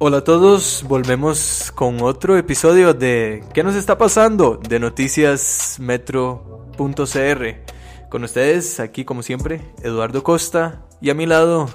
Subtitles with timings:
[0.00, 4.56] Hola a todos, volvemos con otro episodio de ¿Qué nos está pasando?
[4.56, 7.44] de Noticias Metro.cr.
[8.08, 11.68] Con ustedes, aquí como siempre, Eduardo Costa y a mi lado,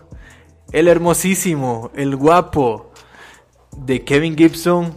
[0.72, 2.94] el hermosísimo, el guapo
[3.76, 4.94] de Kevin Gibson.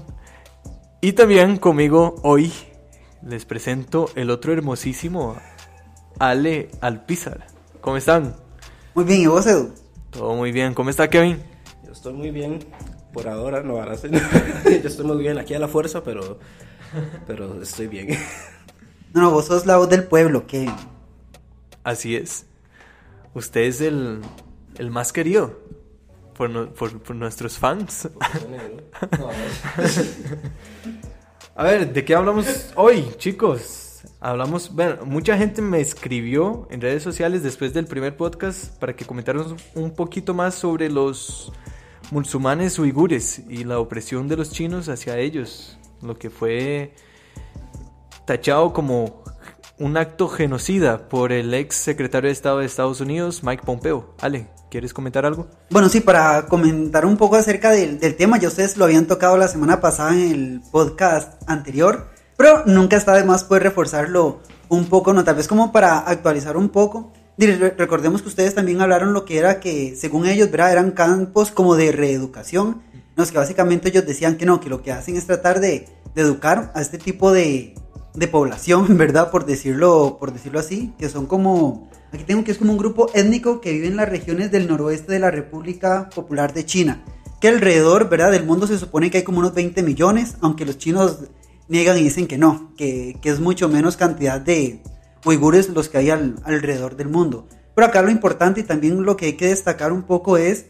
[1.00, 2.52] Y también conmigo hoy
[3.26, 5.34] les presento el otro hermosísimo,
[6.20, 7.48] Ale Alpizar.
[7.80, 8.36] ¿Cómo están?
[8.94, 9.72] Muy bien, ¿y vos, Edu?
[10.10, 10.74] Todo muy bien.
[10.74, 11.42] ¿Cómo está Kevin?
[11.84, 12.60] Yo estoy muy bien.
[13.16, 14.10] Por ahora no van a hacer.
[14.82, 16.38] Yo estoy muy bien aquí a la fuerza, pero,
[17.26, 18.08] pero estoy bien.
[19.14, 20.74] No, no, vos sos la voz del pueblo, Kevin.
[21.82, 22.44] Así es.
[23.32, 24.20] Usted es el,
[24.76, 25.58] el más querido
[26.36, 28.10] por, no- por- por nuestros fans.
[31.54, 34.02] A ver, ¿de qué hablamos hoy, chicos?
[34.20, 39.06] Hablamos, bueno, mucha gente me escribió en redes sociales después del primer podcast para que
[39.06, 41.50] comentáramos un poquito más sobre los
[42.10, 46.94] musulmanes uigures y la opresión de los chinos hacia ellos, lo que fue
[48.26, 49.24] tachado como
[49.78, 54.14] un acto genocida por el ex secretario de Estado de Estados Unidos, Mike Pompeo.
[54.20, 55.48] Ale, ¿quieres comentar algo?
[55.70, 59.48] Bueno, sí, para comentar un poco acerca del, tema, ya ustedes lo habían tocado la
[59.48, 65.12] semana pasada en el podcast anterior, pero nunca está de más poder reforzarlo un poco,
[65.12, 65.24] ¿no?
[65.24, 67.12] Tal vez como para actualizar un poco.
[67.38, 70.72] Recordemos que ustedes también hablaron lo que era que, según ellos, ¿verdad?
[70.72, 74.82] Eran campos como de reeducación, en los que básicamente ellos decían que no, que lo
[74.82, 77.74] que hacen es tratar de, de educar a este tipo de,
[78.14, 79.30] de población, ¿verdad?
[79.30, 83.10] Por decirlo, por decirlo así, que son como, aquí tengo que es como un grupo
[83.12, 87.04] étnico que vive en las regiones del noroeste de la República Popular de China,
[87.38, 88.32] que alrededor, ¿verdad?
[88.32, 91.18] Del mundo se supone que hay como unos 20 millones, aunque los chinos
[91.68, 94.80] niegan y dicen que no, que, que es mucho menos cantidad de
[95.24, 97.46] uigures los que hay al- alrededor del mundo.
[97.74, 100.66] Pero acá lo importante y también lo que hay que destacar un poco es,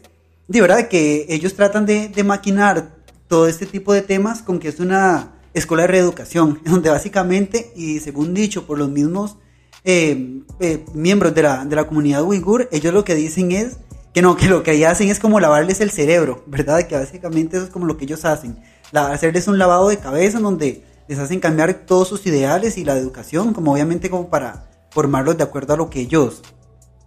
[0.47, 2.95] de verdad, que ellos tratan de, de maquinar
[3.27, 7.99] todo este tipo de temas con que es una escuela de reeducación, donde básicamente, y
[7.99, 9.37] según dicho por los mismos
[9.83, 13.77] eh, eh, miembros de la, de la comunidad uigur, ellos lo que dicen es
[14.13, 16.87] que no, que lo que hacen es como lavarles el cerebro, ¿verdad?
[16.87, 18.57] Que básicamente eso es como lo que ellos hacen,
[18.91, 22.97] la- hacerles un lavado de cabeza donde les hacen cambiar todos sus ideales y la
[22.97, 26.41] educación, como obviamente como para formarlos de acuerdo a lo que ellos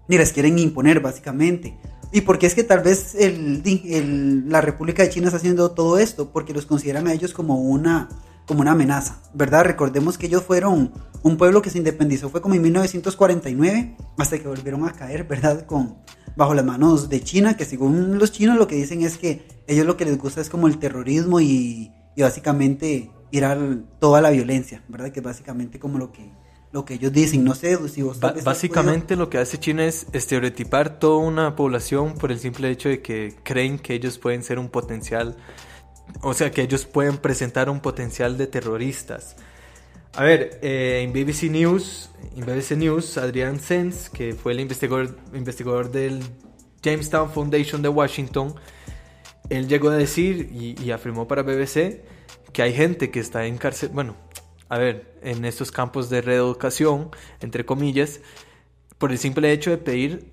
[0.09, 1.79] ni les quieren imponer básicamente.
[2.13, 5.99] Y porque es que tal vez el, el- la República de China está haciendo todo
[5.99, 8.09] esto, porque los consideran a ellos como una,
[8.47, 9.65] como una amenaza, ¿verdad?
[9.65, 14.49] Recordemos que ellos fueron un pueblo que se independizó, fue como en 1949, hasta que
[14.49, 15.67] volvieron a caer, ¿verdad?
[15.67, 15.99] Con,
[16.37, 19.87] bajo las manos de China, que según los chinos lo que dicen es que ellos
[19.87, 23.57] lo que les gusta es como el terrorismo y, y básicamente ir a
[23.99, 25.13] toda la violencia, ¿verdad?
[25.13, 26.31] Que básicamente como lo que,
[26.73, 28.21] lo que ellos dicen, no sé si vos...
[28.21, 32.89] Ba- básicamente lo que hace China es estereotipar toda una población por el simple hecho
[32.89, 35.37] de que creen que ellos pueden ser un potencial,
[36.23, 39.37] o sea, que ellos pueden presentar un potencial de terroristas.
[40.15, 45.17] A ver, eh, en BBC News, en BBC News, Adrian Sens, que fue el investigador,
[45.33, 46.21] investigador del
[46.83, 48.55] Jamestown Foundation de Washington,
[49.51, 52.03] él llegó a decir y, y afirmó para BBC
[52.53, 54.17] que hay gente que está en cárcel, bueno,
[54.69, 58.21] a ver, en estos campos de reeducación, entre comillas,
[58.99, 60.31] por el simple hecho de pedir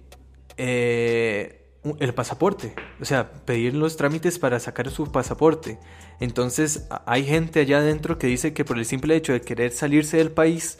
[0.57, 1.65] eh,
[1.99, 5.79] el pasaporte, o sea, pedir los trámites para sacar su pasaporte.
[6.19, 10.17] Entonces, hay gente allá adentro que dice que por el simple hecho de querer salirse
[10.17, 10.79] del país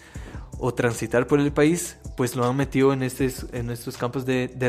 [0.59, 4.47] o transitar por el país, pues lo han metido en, estos en estos campos de,
[4.47, 4.67] de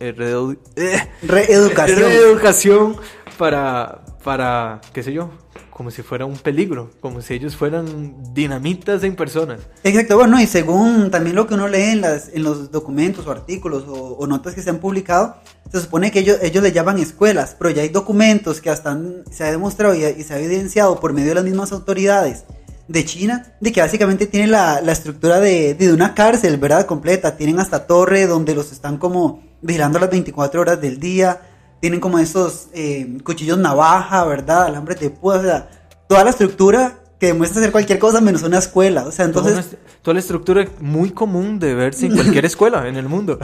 [0.00, 1.98] eh, eh, Reeducación.
[1.98, 2.96] reeducación
[3.38, 5.30] para, para, qué sé yo,
[5.70, 9.60] como si fuera un peligro, como si ellos fueran dinamitas en personas.
[9.84, 13.30] Exacto, bueno, y según también lo que uno lee en, las, en los documentos o
[13.30, 15.36] artículos o, o notas que se han publicado,
[15.70, 19.22] se supone que ellos, ellos le llaman escuelas, pero ya hay documentos que hasta han-
[19.30, 22.44] se ha demostrado y, y se ha evidenciado por medio de las mismas autoridades
[22.88, 26.86] de China, de que básicamente tienen la, la estructura de, de una cárcel, ¿verdad?
[26.86, 31.40] Completa, tienen hasta torre donde los están como vigilando las 24 horas del día,
[31.80, 34.64] tienen como esos eh, cuchillos navaja, ¿verdad?
[34.64, 35.68] Alambres de púa, o sea,
[36.08, 39.72] toda la estructura que demuestra ser cualquier cosa menos una escuela, o sea, Toda, entonces...
[39.72, 43.38] una- toda la estructura muy común de verse en cualquier escuela en el mundo.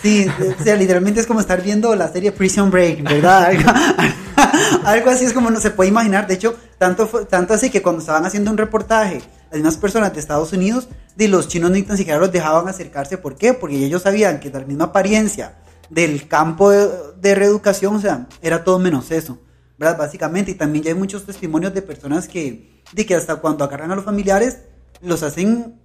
[0.00, 0.26] Sí,
[0.60, 3.52] o sea, literalmente es como estar viendo la serie Prison Break, ¿verdad?
[4.84, 6.26] Algo, así es como no se puede imaginar.
[6.26, 9.20] De hecho, tanto, tanto así que cuando estaban haciendo un reportaje,
[9.50, 13.18] las mismas personas de Estados Unidos, de los chinos ni tan siquiera los dejaban acercarse.
[13.18, 13.54] ¿Por qué?
[13.54, 15.56] Porque ellos sabían que la misma apariencia
[15.90, 16.88] del campo de,
[17.20, 19.38] de reeducación, o sea, era todo menos eso,
[19.78, 19.98] ¿verdad?
[19.98, 23.90] Básicamente, y también ya hay muchos testimonios de personas que, de que hasta cuando agarran
[23.90, 24.58] a los familiares,
[25.00, 25.80] los hacen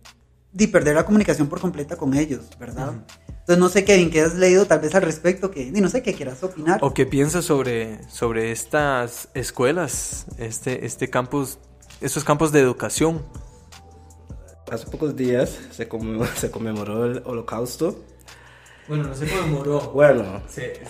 [0.54, 2.94] de perder la comunicación por completa con ellos, ¿verdad?
[3.28, 5.52] Entonces no sé, Kevin, ¿qué has leído tal vez al respecto?
[5.52, 6.80] Que, y no sé qué quieras opinar.
[6.82, 11.58] ¿O qué piensas sobre, sobre estas escuelas, este, este campus,
[12.00, 13.24] estos campos de educación?
[14.72, 18.00] Hace pocos días se conmemoró, se conmemoró el holocausto.
[18.88, 19.92] Bueno, no se conmemoró.
[19.92, 20.82] Bueno, Se,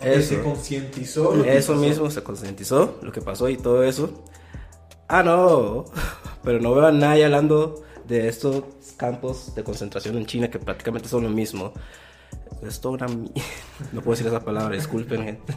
[0.00, 0.28] Eso.
[0.28, 1.34] se concientizó.
[1.34, 1.84] lo que eso pasó.
[1.84, 4.24] mismo se concientizó, lo que pasó y todo eso.
[5.08, 5.84] Ah, no,
[6.44, 8.64] pero no veo a nadie hablando de estos
[8.96, 11.72] campos de concentración en China que prácticamente son lo mismo.
[12.66, 13.06] Es toda una...
[13.92, 15.54] No puedo decir esa palabra, disculpen, gente.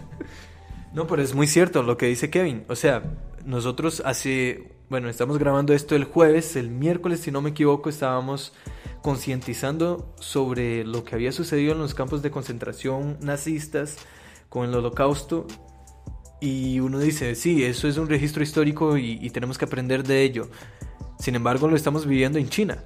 [0.93, 2.63] No, pero es muy cierto lo que dice Kevin.
[2.69, 3.03] O sea,
[3.45, 8.53] nosotros hace, bueno, estamos grabando esto el jueves, el miércoles, si no me equivoco, estábamos
[9.01, 13.97] concientizando sobre lo que había sucedido en los campos de concentración nazistas
[14.49, 15.45] con el holocausto.
[16.41, 20.49] Y uno dice, sí, eso es un registro histórico y tenemos que aprender de ello.
[21.19, 22.83] Sin embargo, lo estamos viviendo en China.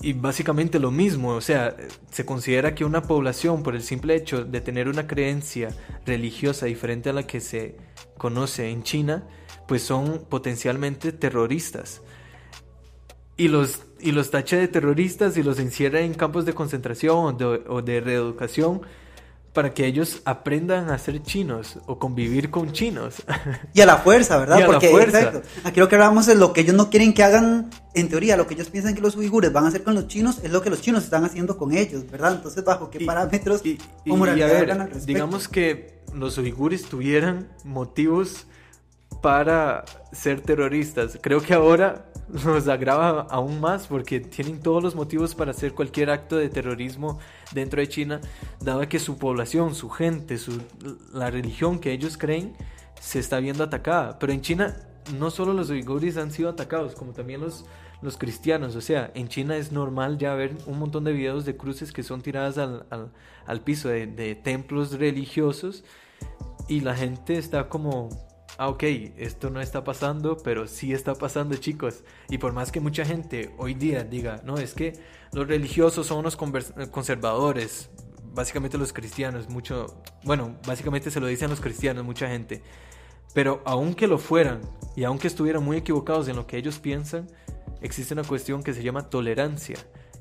[0.00, 1.76] Y básicamente lo mismo, o sea,
[2.10, 5.68] se considera que una población, por el simple hecho de tener una creencia
[6.04, 7.76] religiosa diferente a la que se
[8.18, 9.28] conoce en China,
[9.68, 12.02] pues son potencialmente terroristas.
[13.36, 17.32] Y los, y los tacha de terroristas y los encierra en campos de concentración o
[17.32, 18.82] de, o de reeducación
[19.52, 23.16] para que ellos aprendan a ser chinos o convivir con chinos.
[23.74, 24.56] Y a la fuerza, ¿verdad?
[24.60, 25.18] Y a la Porque, fuerza.
[25.20, 25.42] exacto.
[25.64, 28.46] Aquí lo que hablamos es lo que ellos no quieren que hagan, en teoría, lo
[28.46, 30.70] que ellos piensan que los uigures van a hacer con los chinos, es lo que
[30.70, 32.32] los chinos están haciendo con ellos, ¿verdad?
[32.36, 33.76] Entonces, ¿bajo qué Y- parámetros y,
[34.08, 35.06] o moralidad ver, al respecto?
[35.06, 38.46] digamos que los uigures tuvieran motivos
[39.20, 41.18] para ser terroristas.
[41.20, 42.06] Creo que ahora
[42.44, 47.18] nos agrava aún más porque tienen todos los motivos para hacer cualquier acto de terrorismo
[47.54, 48.20] dentro de China,
[48.60, 50.60] dado que su población, su gente, su,
[51.12, 52.54] la religión que ellos creen
[53.00, 54.18] se está viendo atacada.
[54.18, 54.76] Pero en China
[55.18, 57.64] no solo los uigures han sido atacados, como también los,
[58.02, 58.76] los cristianos.
[58.76, 62.02] O sea, en China es normal ya ver un montón de videos de cruces que
[62.02, 63.10] son tiradas al, al-
[63.44, 65.82] al piso de, de templos religiosos
[66.68, 68.08] y la gente está como,
[68.58, 68.82] ah, ok,
[69.16, 72.04] esto no está pasando, pero sí está pasando, chicos.
[72.28, 74.92] Y por más que mucha gente hoy día diga, no, es que
[75.32, 77.90] los religiosos son unos conservadores,
[78.34, 82.62] básicamente los cristianos, mucho, bueno, básicamente se lo dicen los cristianos, mucha gente.
[83.34, 84.60] Pero aunque lo fueran
[84.94, 87.28] y aunque estuvieran muy equivocados en lo que ellos piensan,
[87.80, 89.76] existe una cuestión que se llama tolerancia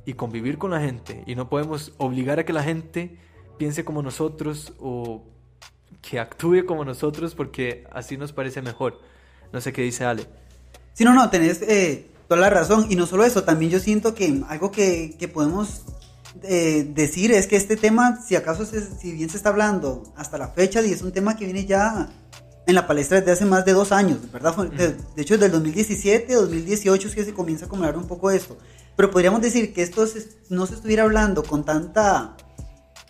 [0.06, 1.24] y convivir con la gente.
[1.28, 3.18] Y no podemos obligar a que la gente
[3.58, 5.26] piense como nosotros o
[6.02, 9.00] que actúe como nosotros porque así nos parece mejor.
[9.54, 10.28] No sé qué dice Ale.
[10.94, 12.88] Sí, no, no, tenés eh, toda la razón.
[12.90, 15.84] Y no solo eso, también yo siento que algo que, que podemos
[16.44, 20.38] eh, decir es que este tema, si acaso, se- si bien se está hablando hasta
[20.38, 22.10] la fecha, y es un tema que viene ya
[22.68, 24.56] en la palestra desde hace más de dos años, ¿verdad?
[24.70, 28.32] De, de hecho, desde el 2017, 2018 es que se comienza a acumular un poco
[28.32, 28.58] esto.
[28.96, 32.38] Pero podríamos decir que esto se- no se estuviera hablando con tanta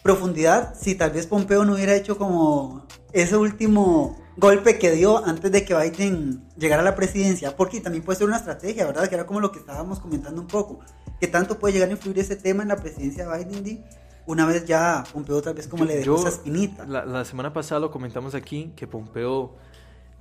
[0.02, 5.52] profundidad si tal vez Pompeo no hubiera hecho como ese último golpe que dio antes
[5.52, 9.08] de que Biden llegara a la presidencia, porque también puede ser una estrategia, ¿verdad?
[9.08, 10.80] Que era como lo que estábamos comentando un poco,
[11.20, 13.86] que tanto puede llegar a influir ese tema en la presidencia de Biden,
[14.26, 16.86] una vez ya Pompeo tal vez como le dejó esa espinita.
[16.86, 19.56] La, la semana pasada lo comentamos aquí que Pompeo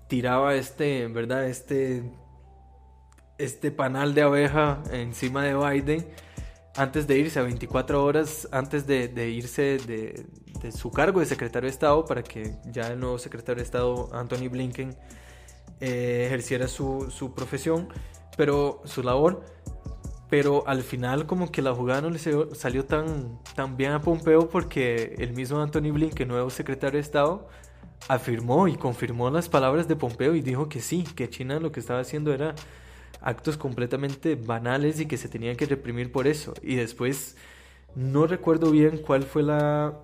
[0.08, 2.02] tiraba este, verdad, este,
[3.38, 6.06] este panal de abeja encima de Biden
[6.76, 10.26] antes de irse a 24 horas antes de, de irse de,
[10.62, 14.08] de su cargo de secretario de Estado para que ya el nuevo secretario de Estado,
[14.12, 14.96] Anthony Blinken,
[15.80, 17.88] eh, ejerciera su, su profesión,
[18.36, 19.44] pero su labor.
[20.28, 24.48] Pero al final como que la jugada no le salió, tan, tan bien a Pompeo
[24.48, 27.48] porque el mismo Anthony Blinken, nuevo secretario de Estado,
[28.06, 31.80] afirmó y confirmó las palabras de Pompeo y dijo que sí, que China lo que
[31.80, 32.54] estaba haciendo era
[33.22, 36.54] actos completamente banales y que se tenían que reprimir por eso.
[36.62, 37.36] Y después
[37.94, 39.94] no recuerdo bien cuál fue la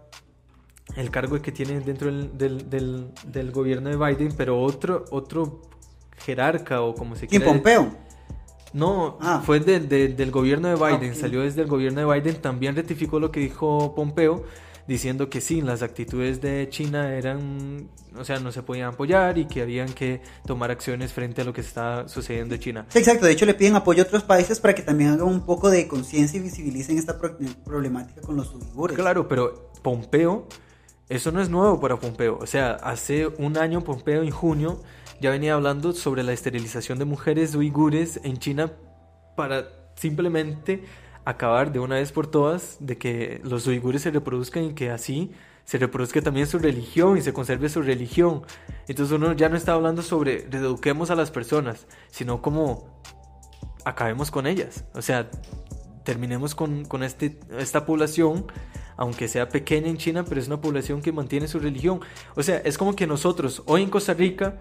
[0.96, 5.62] el cargo que tiene dentro del, del, del- del gobierno de Biden, pero otro otro
[6.18, 7.92] jerarca o como se ¿Quién, quiera Pompeo?
[8.72, 9.42] no, Ah.
[9.44, 11.16] fue del- del- del gobierno de Biden, ok.
[11.18, 14.44] salió desde el gobierno de Biden, también rectificó lo que dijo Pompeo,
[14.86, 19.46] diciendo que sí, las actitudes de China eran, o sea, no se podían apoyar y
[19.46, 22.86] que habían que tomar acciones frente a lo que está sucediendo en China.
[22.88, 25.44] Sí, exacto, de hecho le piden apoyo a otros países para que también hagan un
[25.44, 28.96] poco de conciencia y visibilicen esta pro- problemática con los uigures.
[28.96, 30.46] Claro, pero Pompeo,
[31.08, 32.38] eso no es nuevo para Pompeo.
[32.40, 34.82] O sea, hace un año Pompeo, en junio,
[35.20, 38.72] ya venía hablando sobre la esterilización de mujeres uigures en China
[39.36, 40.84] para simplemente
[41.26, 45.32] acabar de una vez por todas de que los uigures se reproduzcan y que así
[45.64, 48.42] se reproduzca también su religión y se conserve su religión.
[48.86, 53.02] Entonces uno ya no está hablando sobre reeduquemos a las personas, sino como
[53.84, 54.84] acabemos con ellas.
[54.94, 55.28] O sea,
[56.04, 58.46] terminemos con, con este, esta población,
[58.96, 62.00] aunque sea pequeña en China, pero es una población que mantiene su religión.
[62.36, 64.60] O sea, es como que nosotros hoy en Costa Rica,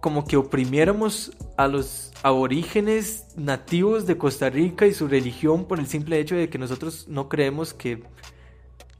[0.00, 5.86] como que oprimiéramos a los aborígenes nativos de Costa Rica y su religión por el
[5.86, 8.02] simple hecho de que nosotros no creemos que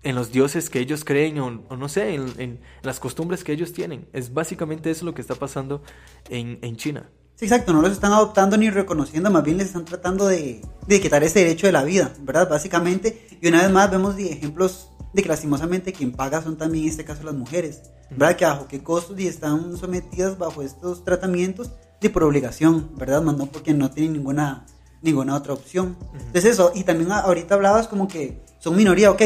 [0.05, 4.09] en los dioses que ellos creen o, no sé, en, las costumbres que ellos tienen.
[4.13, 5.83] Es básicamente eso lo que está pasando
[6.29, 7.11] en, China.
[7.35, 11.01] Sí, exacto, no los están adoptando ni reconociendo, más bien les están tratando de, de
[11.01, 12.49] quitar ese derecho de la vida, ¿verdad?
[12.49, 16.91] Básicamente, y una vez más vemos ejemplos de que lastimosamente quien paga son también en
[16.91, 18.37] este caso las mujeres, ¿verdad?
[18.37, 23.23] Que bajo qué costos y están sometidas bajo estos tratamientos de por obligación, ¿verdad?
[23.23, 24.67] Más no porque no tienen ninguna,
[25.03, 25.97] ninguna otra opción.
[26.13, 29.23] Entonces eso, y también ahorita hablabas como que son minoría, ok,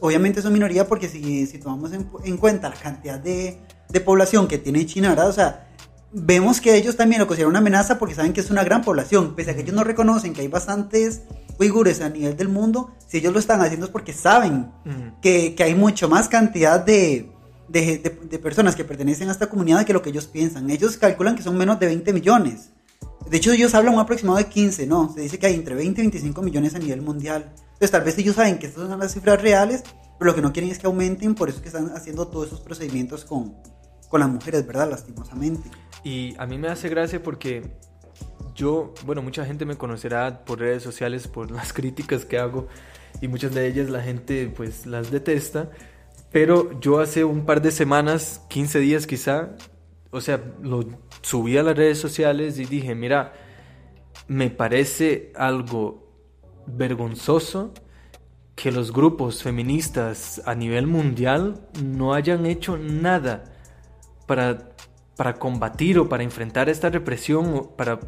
[0.00, 4.48] obviamente son minoría porque si, si tomamos en, en cuenta la cantidad de, de población
[4.48, 5.28] que tiene China, ¿verdad?
[5.28, 5.68] O sea,
[6.12, 9.34] vemos que ellos también lo consideran una amenaza porque saben que es una gran población,
[9.34, 11.22] pese a que ellos no reconocen que hay bastantes
[11.58, 14.70] uigures a nivel del mundo, si ellos lo están haciendo es porque saben
[15.20, 17.30] que, que, hay mucho más cantidad de,
[17.68, 17.98] de,
[18.42, 20.70] personas que pertenecen a esta comunidad que lo que ellos piensan.
[20.70, 22.70] Ellos calculan que son menos de 20 millones.
[23.28, 25.12] De hecho, ellos hablan un aproximado de 15, ¿no?
[25.12, 27.52] Se dice que hay entre 20 y 25 millones a nivel mundial.
[27.56, 29.82] Entonces, tal vez ellos saben que estas son las cifras reales,
[30.18, 32.48] pero lo que no quieren es que aumenten, por eso es que están haciendo todos
[32.48, 33.54] esos procedimientos con,
[34.08, 34.90] con las mujeres, ¿verdad?
[34.90, 35.70] Lastimosamente.
[36.02, 37.70] Y a mí me hace gracia porque
[38.54, 42.66] yo, bueno, mucha gente me conocerá por redes sociales, por las críticas que hago
[43.20, 45.70] y muchas de ellas la gente pues las detesta,
[46.30, 49.56] pero yo hace un par de semanas, 15 días quizá,
[50.10, 50.84] o sea, lo
[51.22, 53.32] subí a las redes sociales y dije, mira,
[54.26, 56.06] me parece algo
[56.66, 57.72] vergonzoso
[58.54, 63.44] que los grupos feministas a nivel mundial no hayan hecho nada
[64.26, 64.74] para
[65.18, 67.98] para combatir o para enfrentar esta represión para,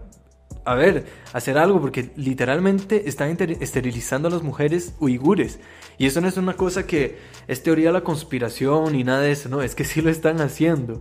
[0.65, 5.59] a ver, hacer algo, porque literalmente están esterilizando a las mujeres uigures.
[5.99, 9.33] Y eso no es una cosa que es teoría de la conspiración ni nada de
[9.33, 11.01] eso, no, es que sí lo están haciendo.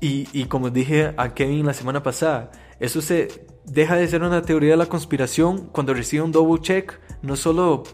[0.00, 2.50] Y, y como dije a Kevin la semana pasada,
[2.80, 3.28] eso se
[3.64, 7.84] deja de ser una teoría de la conspiración cuando recibe un double check, no solo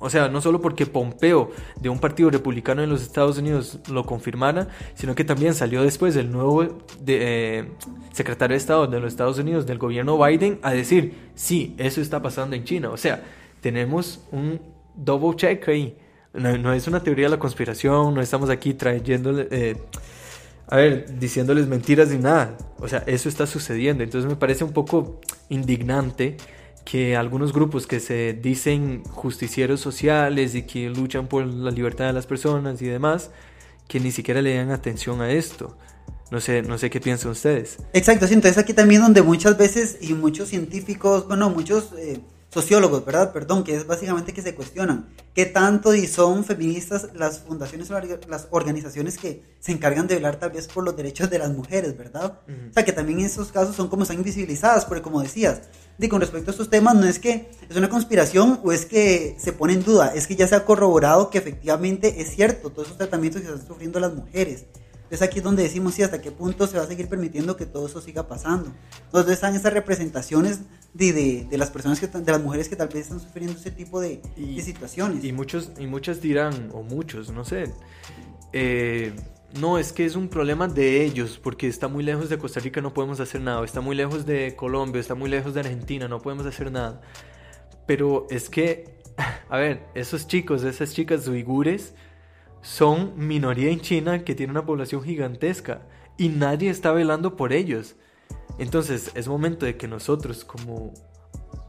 [0.00, 4.04] o sea, no solo porque Pompeo de un partido republicano en los Estados Unidos lo
[4.04, 6.66] confirmara, sino que también salió después el nuevo
[7.06, 7.70] eh,
[8.12, 12.22] secretario de Estado de los Estados Unidos del gobierno Biden a decir, sí, eso está
[12.22, 12.88] pasando en China.
[12.90, 13.22] O sea,
[13.60, 14.60] tenemos un
[14.94, 15.96] double check ahí.
[16.32, 19.48] No, es una teoría de la conspiración, no estamos aquí trayéndole...
[19.50, 19.76] Eh,
[20.70, 22.56] a ver, diciéndoles mentiras ni nada.
[22.78, 24.04] O sea, eso está sucediendo.
[24.04, 26.36] Entonces me parece un poco indignante
[26.84, 32.12] que algunos grupos que se dicen justicieros sociales y que luchan por la libertad de
[32.12, 33.30] las personas y demás,
[33.88, 35.76] que ni siquiera le dan atención a esto.
[36.30, 37.78] No sé, no sé qué piensan ustedes.
[37.92, 42.20] Exacto, sí, entonces aquí también donde muchas veces y muchos científicos, bueno, muchos eh,
[42.50, 43.32] sociólogos, ¿verdad?
[43.32, 48.00] Perdón, que es básicamente que se cuestionan qué tanto y son feministas las fundaciones o
[48.28, 51.96] las organizaciones que se encargan de velar tal vez por los derechos de las mujeres,
[51.96, 52.40] ¿verdad?
[52.48, 55.62] O sea, que también en esos casos son como están invisibilizadas, porque como decías,
[55.96, 59.36] de con respecto a estos temas no es que es una conspiración o es que
[59.38, 62.88] se pone en duda, es que ya se ha corroborado que efectivamente es cierto todos
[62.88, 64.64] esos tratamientos que están sufriendo las mujeres.
[65.10, 67.66] Entonces aquí es donde decimos sí, hasta qué punto se va a seguir permitiendo que
[67.66, 68.72] todo eso siga pasando.
[69.06, 70.60] Entonces están esas representaciones
[70.94, 73.70] de, de, de, las personas, que, de las mujeres que tal vez están sufriendo ese
[73.70, 75.24] tipo de, de situaciones.
[75.24, 77.72] Y, muchos, y muchas dirán, o muchos, no sé,
[78.52, 79.12] eh,
[79.58, 82.80] no, es que es un problema de ellos, porque está muy lejos de Costa Rica,
[82.80, 86.20] no podemos hacer nada, está muy lejos de Colombia, está muy lejos de Argentina, no
[86.20, 87.00] podemos hacer nada.
[87.86, 89.00] Pero es que,
[89.48, 91.94] a ver, esos chicos, esas chicas uigures,
[92.62, 95.82] son minoría en China que tiene una población gigantesca
[96.16, 97.96] y nadie está velando por ellos.
[98.60, 100.92] Entonces es momento de que nosotros como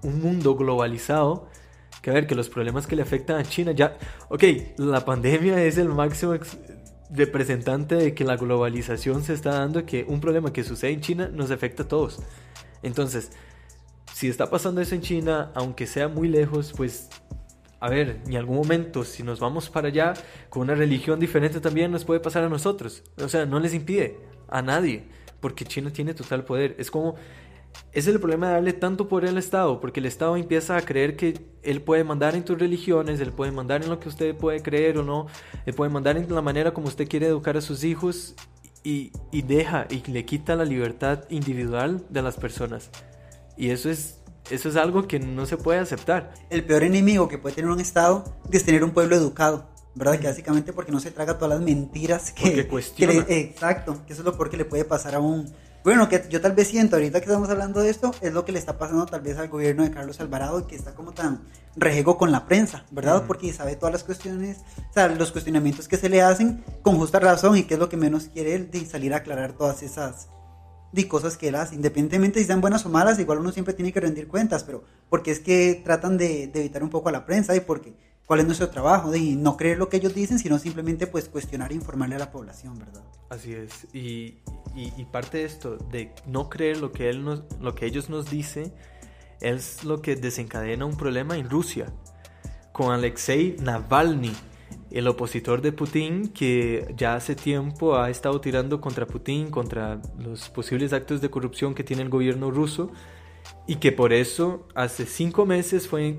[0.03, 1.47] un mundo globalizado,
[2.01, 4.43] que a ver, que los problemas que le afectan a China ya, ok,
[4.75, 6.33] la pandemia es el máximo
[7.09, 11.29] representante de que la globalización se está dando, que un problema que sucede en China
[11.33, 12.19] nos afecta a todos.
[12.83, 13.31] Entonces,
[14.13, 17.07] si está pasando eso en China, aunque sea muy lejos, pues
[17.79, 20.13] a ver, en algún momento, si nos vamos para allá
[20.49, 23.01] con una religión diferente también nos puede pasar a nosotros.
[23.23, 24.19] O sea, no les impide
[24.49, 25.05] a nadie,
[25.41, 26.75] porque China tiene total poder.
[26.77, 27.15] Es como,
[27.91, 31.17] es el problema de darle tanto poder al Estado, porque el Estado empieza a creer
[31.17, 34.61] que él puede mandar en tus religiones, él puede mandar en lo que usted puede
[34.61, 35.27] creer o no,
[35.65, 38.35] él puede mandar en la manera como usted quiere educar a sus hijos
[38.83, 42.89] y, y deja y le quita la libertad individual de las personas.
[43.57, 46.33] Y eso es eso es algo que no se puede aceptar.
[46.49, 50.19] El peor enemigo que puede tener un Estado es tener un pueblo educado, ¿verdad?
[50.19, 52.43] Que básicamente porque no se traga todas las mentiras que...
[52.43, 53.25] Porque cuestiona.
[53.27, 55.51] exacto, que eso es lo peor que le puede pasar a un,
[55.83, 58.51] Bueno, que yo tal vez siento ahorita que estamos hablando de esto, es lo que
[58.51, 61.41] le está pasando tal vez al gobierno de Carlos Alvarado, que está como tan
[61.75, 63.25] rejego con la prensa, ¿verdad?
[63.27, 67.19] Porque sabe todas las cuestiones, o sea, los cuestionamientos que se le hacen con justa
[67.19, 70.27] razón y que es lo que menos quiere él de salir a aclarar todas esas
[70.91, 73.93] de cosas que él hace, independientemente si sean buenas o malas, igual uno siempre tiene
[73.93, 77.25] que rendir cuentas, pero porque es que tratan de, de evitar un poco a la
[77.25, 77.95] prensa y porque
[78.31, 81.73] cuál es nuestro trabajo, de no creer lo que ellos dicen, sino simplemente pues cuestionar
[81.73, 83.03] e informarle a la población, ¿verdad?
[83.29, 84.37] Así es, y,
[84.73, 88.31] y, parte de esto, de no creer lo que, él nos, lo que ellos nos
[88.31, 88.73] dicen,
[89.41, 91.91] es lo que desencadena un problema en Rusia,
[92.71, 94.31] con Alexei Navalny,
[94.91, 100.47] el opositor de Putin que ya hace tiempo ha estado tirando contra Putin, contra los
[100.47, 102.93] posibles actos de corrupción que tiene el gobierno ruso,
[103.67, 106.17] y que por eso hace cinco meses fue,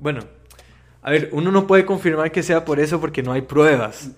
[0.00, 0.22] bueno,
[1.06, 4.10] a ver, uno no puede confirmar que sea por eso porque no hay pruebas.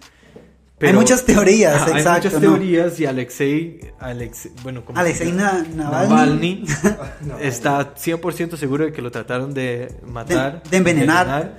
[0.79, 2.09] Pero, hay muchas teorías, exacto.
[2.09, 3.93] Hay muchas teorías y Alexei,
[4.63, 5.33] bueno, Alexei
[5.77, 6.65] Navalny,
[7.41, 10.63] está 100% seguro de que lo trataron de matar.
[10.63, 11.59] De, envenenar.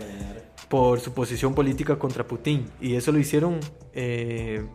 [0.68, 2.68] por su posición política contra Putin.
[2.82, 3.60] Y eso lo hicieron...
[3.94, 4.66] Eh,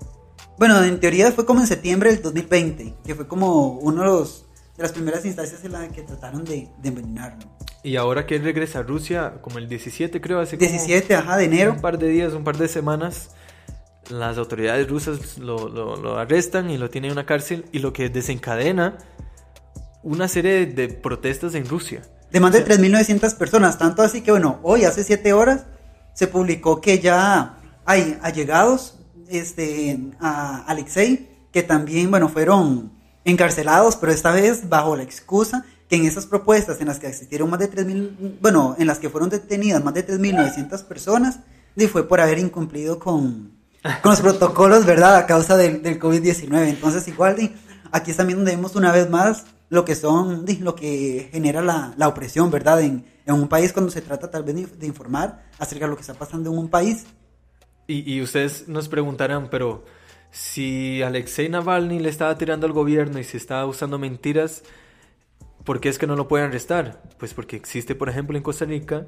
[0.56, 4.46] bueno, en teoría fue como en septiembre del 2020, que fue como uno de, los,
[4.76, 7.44] de las primeras instancias en las que trataron de, de envenenarlo.
[7.84, 11.44] Y ahora que él regresa a Rusia, como el 17 creo, hace 17, ajá, de
[11.44, 11.74] enero.
[11.74, 13.28] Un par de días, un par de semanas,
[14.08, 18.08] las autoridades rusas lo, lo, arrestan y lo tienen en una cárcel y lo que
[18.08, 18.96] desencadena
[20.02, 22.02] una serie de, protestas en Rusia.
[22.30, 25.66] De más de 3.900 personas, tanto así que bueno, hoy hace 7 horas
[26.14, 32.93] se publicó que ya hay allegados este, a Alexei, que también, bueno, fueron
[33.24, 37.50] encarcelados, pero esta vez bajo la excusa que en esas propuestas en las que existieron
[37.50, 41.40] más de 3.000, bueno, en las que fueron detenidas más de 3.900 personas,
[41.76, 43.52] y fue por haber incumplido con,
[44.02, 45.16] con los protocolos, ¿verdad?
[45.16, 46.68] A causa del, del COVID-19.
[46.68, 47.36] Entonces, igual,
[47.90, 51.94] aquí es también donde vemos una vez más lo que son, lo que genera la,
[51.96, 52.80] la opresión, ¿verdad?
[52.80, 56.02] En, en, un país cuando se trata tal vez de, informar acerca de lo que
[56.02, 57.06] está pasando en un país.
[57.86, 59.84] Y, y ustedes nos preguntarán, pero
[60.34, 64.64] si Alexei Navalny le estaba tirando al gobierno y se estaba usando mentiras,
[65.64, 67.02] ¿Por qué es que no lo pueden arrestar?
[67.18, 69.06] Pues porque existe, por ejemplo, en Costa Rica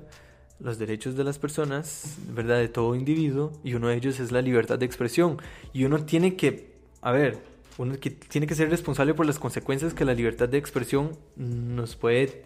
[0.58, 2.56] los derechos de las personas, ¿verdad?
[2.56, 5.36] De todo individuo, y uno de ellos es la libertad de expresión.
[5.74, 7.38] Y uno tiene que, a ver,
[7.76, 7.96] uno
[8.28, 12.44] tiene que ser responsable por las consecuencias que la libertad de expresión nos puede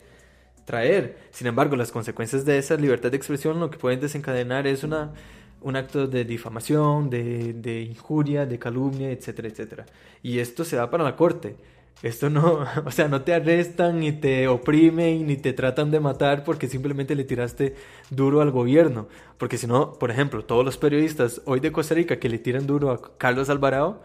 [0.64, 1.20] traer.
[1.30, 5.12] Sin embargo, las consecuencias de esa libertad de expresión lo que pueden desencadenar es una,
[5.62, 9.86] un acto de difamación, de, de injuria, de calumnia, etcétera, etcétera.
[10.22, 11.56] Y esto se da para la corte.
[12.02, 16.44] Esto no, o sea, no te arrestan, ni te oprimen, ni te tratan de matar
[16.44, 17.74] porque simplemente le tiraste
[18.10, 19.08] duro al gobierno.
[19.38, 22.66] Porque si no, por ejemplo, todos los periodistas hoy de Costa Rica que le tiran
[22.66, 24.02] duro a Carlos Alvarado,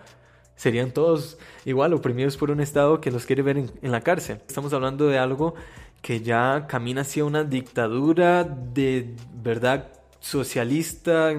[0.55, 4.39] serían todos igual oprimidos por un Estado que los quiere ver en, en la cárcel.
[4.47, 5.55] Estamos hablando de algo
[6.01, 9.91] que ya camina hacia una dictadura de verdad
[10.25, 11.33] socialista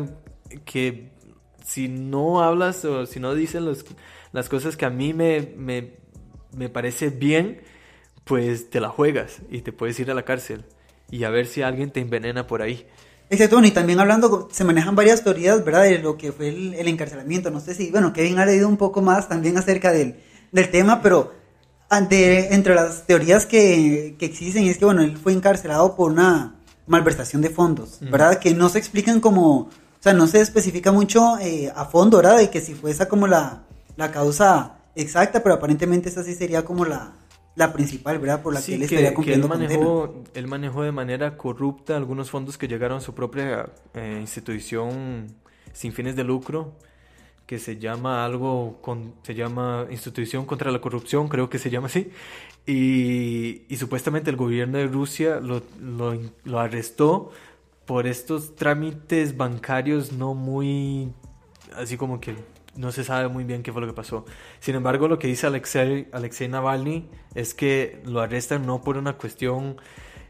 [0.64, 1.10] que
[1.64, 3.84] si no hablas o si no dicen los,
[4.32, 6.06] las cosas que a mí me, me
[6.56, 7.60] me parece bien,
[8.24, 10.64] pues te la juegas y te puedes ir a la cárcel
[11.10, 12.86] y a ver si alguien te envenena por ahí.
[13.28, 15.82] Exacto, y también hablando, se manejan varias teorías, ¿verdad?
[15.82, 17.50] De lo que fue el, encarcelamiento.
[17.50, 20.16] No sé si, bueno, Kevin ha leído un poco más también acerca del,
[20.52, 21.34] del tema, pero
[21.90, 26.55] entre las teorías que, que, existen es que, bueno, él fue encarcelado por una
[26.86, 28.38] malversación de fondos, ¿verdad?
[28.38, 29.70] Que no se explican como, o
[30.00, 32.38] sea, no se especifica mucho eh, a fondo, ¿verdad?
[32.38, 33.62] De que si fue esa como la,
[33.96, 37.12] la causa exacta, pero aparentemente esa sí sería como la,
[37.56, 38.42] la principal, ¿verdad?
[38.42, 42.56] Por la que él estaría cumpliendo él manejó, él manejó de manera corrupta algunos fondos
[42.58, 45.34] que llegaron a su propia eh, institución
[45.72, 46.72] sin fines de lucro
[47.46, 51.86] que se llama algo con, se llama institución contra la corrupción creo que se llama
[51.86, 52.10] así
[52.66, 57.30] y, y supuestamente el gobierno de Rusia lo, lo, lo arrestó
[57.84, 61.12] por estos trámites bancarios no muy
[61.76, 62.34] así como que
[62.76, 64.24] no se sabe muy bien qué fue lo que pasó.
[64.60, 69.14] Sin embargo, lo que dice Alexei, Alexei Navalny es que lo arrestan no por una
[69.14, 69.76] cuestión,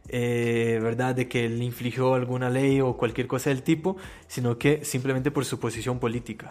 [0.09, 3.97] eh, ¿verdad?, de que él infligió alguna ley o cualquier cosa del tipo,
[4.29, 6.51] sino que simplemente por su posición política.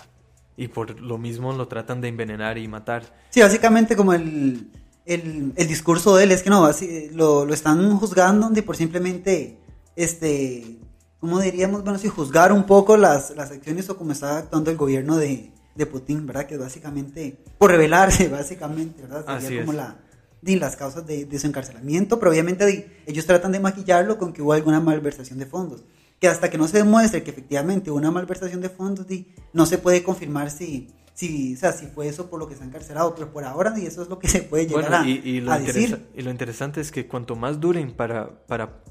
[0.58, 3.04] Y por lo mismo lo tratan de envenenar y matar.
[3.30, 4.68] Sí, básicamente como el,
[5.06, 8.76] el, el discurso de él es que no, así, lo, lo están juzgando de por
[8.76, 9.58] simplemente,
[9.96, 10.80] este,
[11.20, 11.84] ¿cómo diríamos?
[11.84, 15.52] Bueno, si juzgar un poco las, las acciones o cómo está actuando el gobierno de,
[15.76, 16.48] de Putin, ¿verdad?
[16.48, 19.40] Que básicamente, por revelarse, básicamente, ¿verdad?
[19.40, 19.98] Sería como la,
[20.42, 24.42] de las causas de, de, su encarcelamiento, pero obviamente ellos tratan de maquillarlo con que
[24.42, 25.84] hubo alguna malversación de fondos.
[26.20, 29.06] Que hasta que no se demuestre que efectivamente hubo una malversación de fondos,
[29.54, 32.66] no se puede confirmar si, si, o sea, si fue eso por lo que está
[32.66, 35.22] encarcelado, pero por ahora y eso es lo que se puede llegar Bueno, a, y,
[35.24, 36.08] y lo a interesa- decir.
[36.16, 38.84] y lo interesante es que cuanto más duren para, para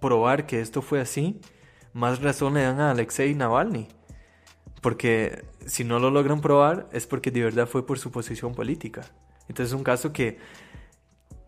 [0.00, 1.40] probar que esto fue así,
[1.92, 3.88] más razón le dan a Alexei Navalny.
[4.80, 9.02] Porque si no lo logran probar es porque de verdad fue por su posición política.
[9.42, 10.38] Entonces es un caso que,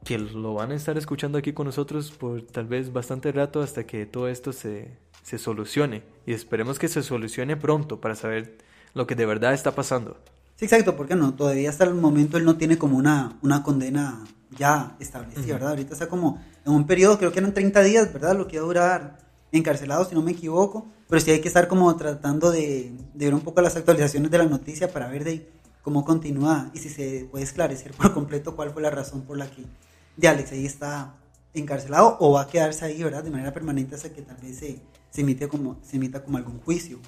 [0.05, 3.87] que lo van a estar escuchando aquí con nosotros por tal vez bastante rato hasta
[3.87, 6.03] que todo esto se, se solucione.
[6.27, 8.59] Y esperemos que se solucione pronto para saber
[8.95, 10.17] lo que de verdad está pasando.
[10.57, 14.25] Sí, exacto, porque no, todavía hasta el momento él no tiene como una, una condena
[14.57, 15.71] ya establecida, ¿verdad?
[15.71, 18.37] Ahorita está como en un periodo, creo que eran 30 días, ¿verdad?
[18.37, 19.19] Lo que iba a durar
[19.51, 23.35] encarcelado, si no me equivoco, pero sí hay que estar como tratando de, de ver
[23.35, 25.49] un poco las actualizaciones de la noticia para ver de
[25.83, 29.51] cómo continúa y si se puede esclarecer por completo cuál fue la razón por la
[29.51, 29.65] que
[30.17, 31.15] de Alexei está
[31.53, 33.23] encarcelado o va a quedarse ahí, ¿verdad?
[33.23, 34.81] De manera permanente hasta que tal vez se,
[35.11, 36.99] se, emite como, se emita como algún juicio.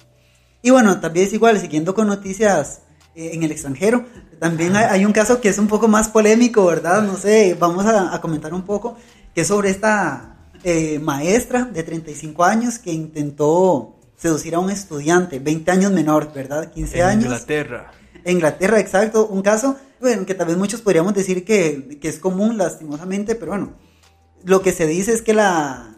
[0.67, 2.81] Y bueno, también es igual, siguiendo con noticias
[3.15, 4.03] eh, en el extranjero,
[4.37, 7.03] también hay, hay un caso que es un poco más polémico, ¿verdad?
[7.03, 8.97] No sé, vamos a, a comentar un poco,
[9.33, 15.39] que es sobre esta eh, maestra de 35 años que intentó seducir a un estudiante,
[15.39, 16.69] 20 años menor, ¿verdad?
[16.69, 17.23] 15 En años.
[17.23, 17.91] Inglaterra.
[18.25, 22.57] Inglaterra, exacto, un caso, bueno, que tal vez muchos podríamos decir que, que es común,
[22.57, 23.71] lastimosamente, pero bueno,
[24.43, 25.96] lo que se dice es que la,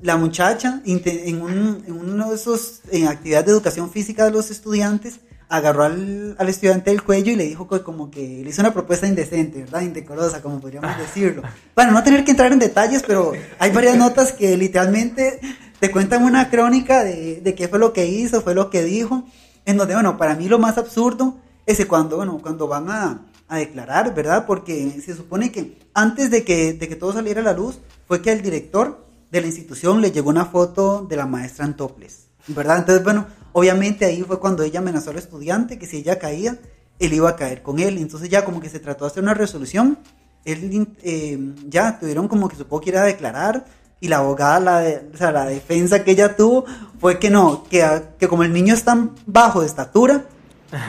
[0.00, 4.50] la muchacha en, un, en uno de esos en actividades de educación física de los
[4.50, 8.62] estudiantes agarró al, al estudiante del cuello y le dijo que como que le hizo
[8.62, 9.82] una propuesta indecente, ¿verdad?
[9.82, 11.42] Indecorosa, como podríamos decirlo.
[11.74, 15.40] Bueno, no tener que entrar en detalles, pero hay varias notas que literalmente
[15.78, 19.24] te cuentan una crónica de, de qué fue lo que hizo, fue lo que dijo,
[19.64, 23.26] en donde, bueno, para mí lo más absurdo es que cuando, bueno, cuando van a,
[23.48, 24.46] a declarar, ¿verdad?
[24.46, 27.78] Porque se supone que antes de que, de que todo saliera a la luz,
[28.08, 29.05] fue que al director
[29.36, 32.78] de la institución le llegó una foto de la maestra en toples, ¿verdad?
[32.78, 36.58] Entonces, bueno, obviamente ahí fue cuando ella amenazó al estudiante que si ella caía,
[36.98, 37.98] él iba a caer con él.
[37.98, 39.98] Entonces ya como que se trató de hacer una resolución,
[40.44, 43.64] él eh, ya tuvieron como que supongo que ir a declarar
[44.00, 46.64] y la abogada, la, de- o sea, la defensa que ella tuvo
[47.00, 47.84] fue que no, que,
[48.18, 50.24] que como el niño es tan bajo de estatura,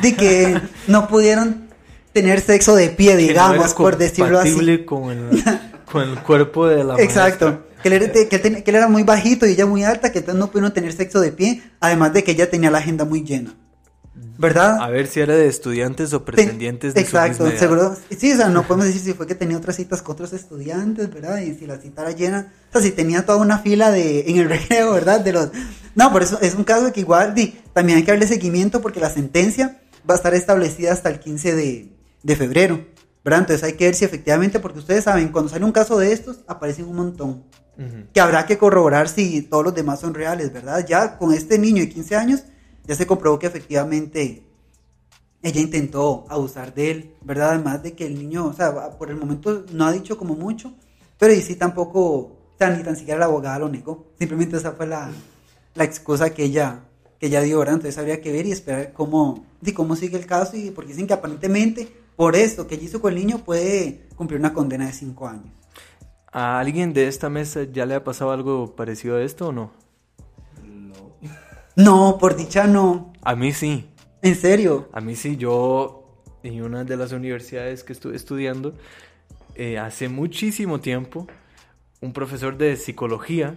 [0.01, 1.67] de que no pudieron
[2.13, 4.85] tener sexo de pie, no digamos, era por decirlo así.
[4.85, 5.43] Con el,
[5.91, 7.45] con el cuerpo de la Exacto.
[7.45, 7.66] maestra.
[7.83, 10.11] Que él, era, que, él ten- que él era muy bajito y ella muy alta,
[10.11, 13.05] que entonces no pudieron tener sexo de pie, además de que ella tenía la agenda
[13.05, 13.55] muy llena.
[14.39, 14.77] ¿Verdad?
[14.81, 17.59] A ver si era de estudiantes o Ten- pretendientes de su Exacto, misma edad.
[17.59, 17.95] seguro.
[18.17, 21.11] Sí, o sea, no podemos decir si fue que tenía otras citas con otros estudiantes,
[21.11, 21.39] ¿verdad?
[21.39, 24.37] Y si la cita era llena, o sea, si tenía toda una fila de en
[24.37, 25.21] el recreo, ¿verdad?
[25.21, 25.49] De los
[25.95, 28.99] No, por eso es un caso que igual di, también hay que darle seguimiento porque
[28.99, 32.85] la sentencia va a estar establecida hasta el 15 de, de febrero,
[33.23, 33.41] ¿verdad?
[33.41, 36.39] Entonces hay que ver si efectivamente, porque ustedes saben, cuando sale un caso de estos,
[36.47, 37.43] aparecen un montón.
[38.13, 40.85] Que habrá que corroborar si todos los demás son reales, ¿verdad?
[40.87, 42.43] Ya con este niño de 15 años,
[42.85, 44.43] ya se comprobó que efectivamente
[45.43, 47.51] ella intentó abusar de él, ¿verdad?
[47.51, 50.73] Además de que el niño, o sea, por el momento no ha dicho como mucho,
[51.19, 54.07] pero y sí tampoco, o sea, ni tan siquiera la abogada lo negó.
[54.17, 55.11] Simplemente esa fue la,
[55.75, 56.81] la excusa que ella,
[57.19, 57.75] que ella dio, ¿verdad?
[57.75, 61.07] Entonces habría que ver y esperar cómo, y cómo sigue el caso, y porque dicen
[61.07, 64.93] que aparentemente por esto que ella hizo con el niño puede cumplir una condena de
[64.93, 65.53] 5 años.
[66.39, 69.71] ¿A alguien de esta mesa ya le ha pasado algo parecido a esto o no?
[70.63, 70.93] No.
[71.75, 73.11] No, por dicha no.
[73.23, 73.89] A mí sí.
[74.21, 74.87] En serio.
[74.93, 78.75] A mí sí, yo en una de las universidades que estuve estudiando,
[79.55, 81.25] eh, hace muchísimo tiempo,
[82.01, 83.55] un profesor de psicología,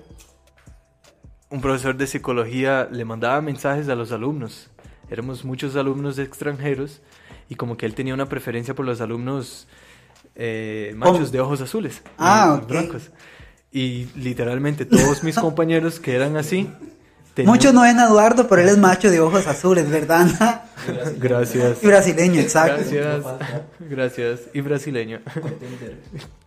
[1.51, 4.71] un profesor de psicología le mandaba mensajes a los alumnos.
[5.11, 7.03] Éramos muchos alumnos extranjeros
[7.51, 9.69] y como que él tenía una preferencia por los alumnos
[10.35, 11.27] eh, machos ¿Cómo?
[11.31, 12.69] de ojos azules Ah, y ok.
[12.71, 13.11] blancos.
[13.73, 16.71] Y literalmente todos mis compañeros que eran así...
[17.35, 20.63] tenían- Muchos no ven a Eduardo, pero él es macho de ojos azules, ¿verdad?
[21.19, 21.83] Gracias.
[21.83, 22.77] y brasileño, exacto.
[22.91, 23.25] Gracias.
[23.81, 24.41] Gracias.
[24.55, 25.21] Y brasileño.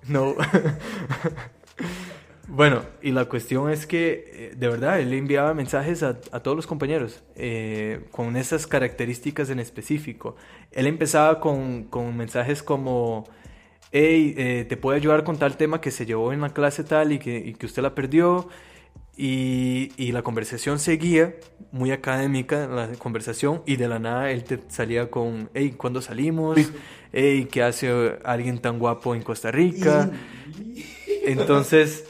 [0.07, 0.35] No.
[2.47, 6.41] Bueno, y la cuestión es que, eh, de verdad, él le enviaba mensajes a, a
[6.41, 10.35] todos los compañeros eh, con esas características en específico.
[10.71, 13.23] Él empezaba con, con mensajes como,
[13.93, 17.13] hey, eh, te puedo ayudar con tal tema que se llevó en la clase tal
[17.13, 18.49] y que, y que usted la perdió.
[19.15, 21.35] Y, y la conversación seguía,
[21.71, 26.59] muy académica la conversación, y de la nada él te salía con, hey, ¿cuándo salimos?
[27.15, 30.09] Hey, ¿qué hace alguien tan guapo en Costa Rica?
[31.25, 32.05] Entonces,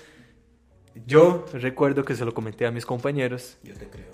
[1.06, 4.12] yo recuerdo que se lo comenté a mis compañeros Yo te creo.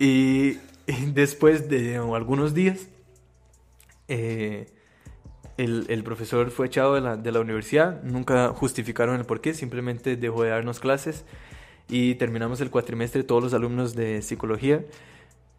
[0.00, 2.88] y, y después de algunos días,
[4.08, 4.66] eh,
[5.56, 9.54] el, el profesor fue echado de la, de la universidad, nunca justificaron el por qué,
[9.54, 11.24] simplemente dejó de darnos clases
[11.88, 14.84] y terminamos el cuatrimestre todos los alumnos de psicología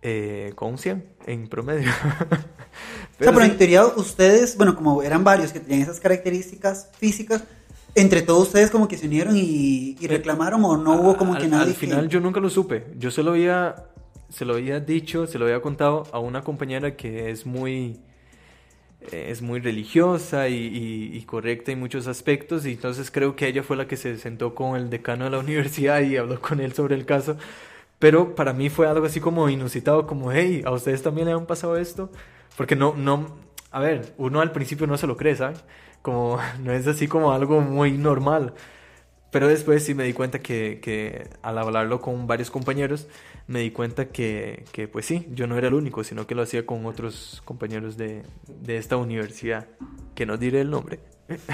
[0.01, 1.89] eh, con un 100 en promedio.
[3.19, 7.43] o sea, pero en teoría ustedes, bueno, como eran varios que tenían esas características físicas,
[7.95, 11.41] entre todos ustedes como que se unieron y, y reclamaron o no hubo como al,
[11.41, 12.85] que nadie Al final yo nunca lo supe.
[12.99, 13.87] Yo se lo había,
[14.29, 17.99] se lo había dicho, se lo había contado a una compañera que es muy,
[19.11, 23.63] es muy religiosa y, y, y, correcta en muchos aspectos y entonces creo que ella
[23.63, 26.73] fue la que se sentó con el decano de la universidad y habló con él
[26.73, 27.37] sobre el caso.
[27.99, 31.47] Pero para mí fue algo así como inusitado, como, hey, ¿a ustedes también le han
[31.47, 32.11] pasado esto?
[32.55, 33.37] Porque no, no,
[33.71, 35.63] a ver, uno al principio no se lo cree, ¿sabes?
[36.01, 38.53] Como, no es así como algo muy normal.
[39.31, 43.07] Pero después sí me di cuenta que, que al hablarlo con varios compañeros,
[43.47, 46.43] me di cuenta que, que, pues sí, yo no era el único, sino que lo
[46.43, 49.67] hacía con otros compañeros de, de esta universidad,
[50.15, 50.99] que no diré el nombre.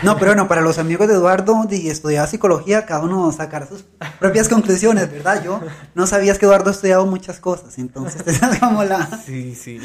[0.04, 3.86] No, pero bueno, para los amigos de Eduardo y estudiar psicología, cada uno sacar sus
[4.20, 5.44] propias conclusiones, ¿verdad?
[5.44, 5.62] Yo
[5.96, 9.06] no sabías que Eduardo ha estudiado muchas cosas, entonces esa es como la...
[9.26, 9.80] Sí, sí.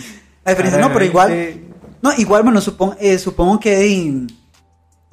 [0.45, 1.61] La diferencia, no, pero igual...
[2.03, 4.27] No, igual, bueno, supongo, eh, supongo que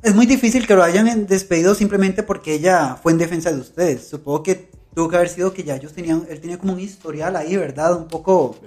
[0.02, 4.08] es muy difícil que lo hayan despedido simplemente porque ella fue en defensa de ustedes.
[4.08, 7.36] Supongo que tuvo que haber sido que ya ellos tenían, él tenía como un historial
[7.36, 7.98] ahí, ¿verdad?
[7.98, 8.58] Un poco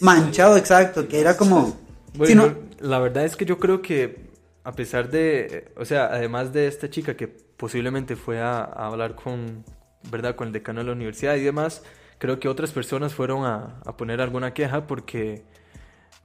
[0.00, 1.82] manchado, exacto, que era como...
[2.16, 2.88] Bueno, no...
[2.88, 4.28] la verdad es que yo creo que
[4.62, 9.16] a pesar de, o sea, además de esta chica que posiblemente fue a, a, hablar
[9.16, 9.64] con,
[10.12, 10.36] ¿verdad?
[10.36, 11.82] Con el decano de la universidad y demás,
[12.18, 15.42] creo que otras personas fueron a, a poner alguna queja porque,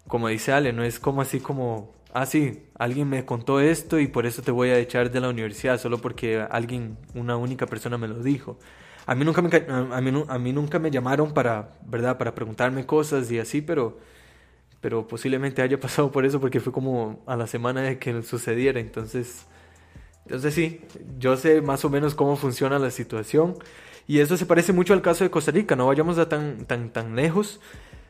[0.08, 4.08] como dice Ale, no es como así como, ah, sí, alguien me contó esto y
[4.08, 7.98] por eso te voy a echar de la universidad, solo porque alguien, una única persona
[7.98, 8.60] me lo dijo.
[9.06, 12.18] A mí nunca me, a mí, a mí nunca me llamaron para, ¿verdad?
[12.18, 13.98] Para preguntarme cosas y así, pero
[14.82, 18.80] pero posiblemente haya pasado por eso porque fue como a la semana de que sucediera,
[18.80, 19.46] entonces,
[20.26, 20.82] entonces sí,
[21.18, 23.56] yo sé más o menos cómo funciona la situación
[24.08, 26.92] y eso se parece mucho al caso de Costa Rica, no vayamos a tan, tan,
[26.92, 27.60] tan lejos,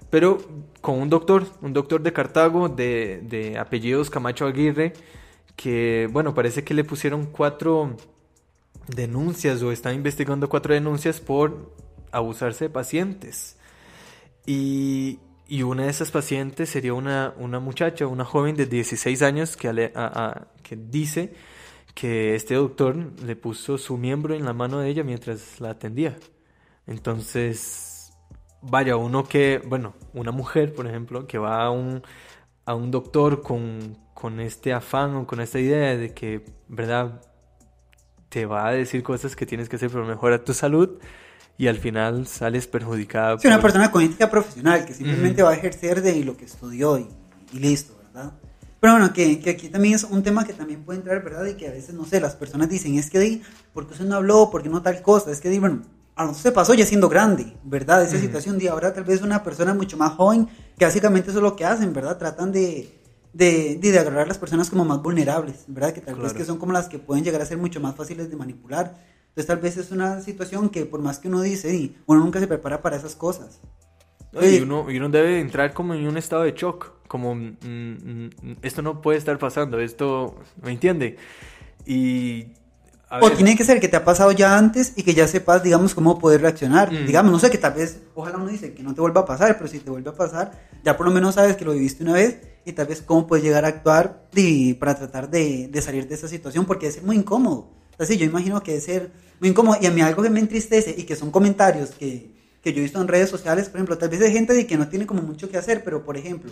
[0.10, 0.40] pero
[0.82, 4.94] con un doctor, un doctor de Cartago de, de apellidos Camacho Aguirre,
[5.56, 7.96] que bueno, parece que le pusieron cuatro
[8.88, 11.74] denuncias o están investigando cuatro denuncias por
[12.12, 13.58] abusarse de pacientes.
[14.46, 19.58] Y, y una de esas pacientes sería una, una muchacha, una joven de 16 años
[19.58, 19.92] que, ale,
[20.64, 21.34] que dice
[21.94, 26.18] que este doctor le puso su miembro en la mano de ella mientras la atendía.
[26.88, 27.99] Entonces,
[28.62, 32.04] vaya, uno que, bueno, una mujer, por ejemplo, que va a un,
[32.66, 37.22] a un doctor con, con este afán o con esta idea de que, ¿verdad?
[38.30, 41.00] Te va a decir cosas que tienes que hacer para mejorar tu salud
[41.58, 43.38] y al final sales perjudicada.
[43.38, 43.54] Sí, por...
[43.54, 45.46] una persona con ética profesional que simplemente mm.
[45.46, 47.08] va a ejercer de lo que estudió y,
[47.54, 48.34] y listo, ¿verdad?
[48.80, 51.46] Pero bueno, que, que, aquí también es un tema que también puede entrar, ¿verdad?
[51.48, 53.42] Y que a veces, no sé, las personas dicen, es que, di,
[53.74, 54.50] ¿por qué usted no habló?
[54.50, 55.32] ¿Por qué no tal cosa?
[55.32, 55.82] Es que, di, bueno,
[56.20, 58.04] a nosotros se pasó ya siendo grande, ¿verdad?
[58.04, 58.20] Esa mm.
[58.20, 61.56] situación de ahora tal vez una persona mucho más joven, que básicamente eso es lo
[61.56, 62.18] que hacen, ¿verdad?
[62.18, 62.94] Tratan de,
[63.32, 65.94] de, de, de agarrar a las personas como más vulnerables, ¿verdad?
[65.94, 66.24] Que tal claro.
[66.24, 68.98] vez que son como las que pueden llegar a ser mucho más fáciles de manipular.
[69.30, 72.42] Entonces tal vez es una situación que por más que uno dice, y uno nunca
[72.42, 73.62] se prepara para esas cosas.
[74.42, 78.30] y, uno, y uno debe entrar como en un estado de shock, como mm, mm,
[78.62, 81.16] esto no puede estar pasando, esto, ¿me entiende?
[81.86, 82.59] Y...
[83.10, 85.96] o tiene que ser que te ha pasado ya antes y que ya sepas, digamos,
[85.96, 86.92] cómo poder reaccionar.
[86.92, 87.08] Mm.
[87.08, 89.58] Digamos, no sé, que tal vez, ojalá uno dice que no te vuelva a pasar,
[89.58, 90.52] pero si te vuelve a pasar,
[90.84, 93.44] ya por lo menos sabes que lo viviste una vez y tal vez cómo puedes
[93.44, 97.16] llegar a actuar y, para tratar de, de salir de esa situación, porque es muy
[97.16, 97.72] incómodo.
[97.98, 99.78] Así, yo imagino que es ser muy incómodo.
[99.82, 102.84] Y a mí algo que me entristece y que son comentarios que, que yo he
[102.84, 105.22] visto en redes sociales, por ejemplo, tal vez de gente de que no tiene como
[105.22, 106.52] mucho que hacer, pero por ejemplo,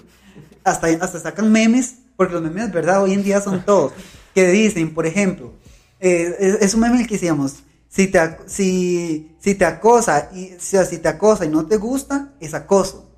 [0.63, 3.03] hasta, hasta sacan memes, porque los memes, ¿verdad?
[3.03, 3.93] Hoy en día son todos,
[4.33, 5.53] que dicen, por ejemplo,
[5.99, 10.85] eh, es, un meme que decíamos, si te, si, si te acosa, y, o sea,
[10.85, 13.09] si te acosa y no te gusta, es acoso.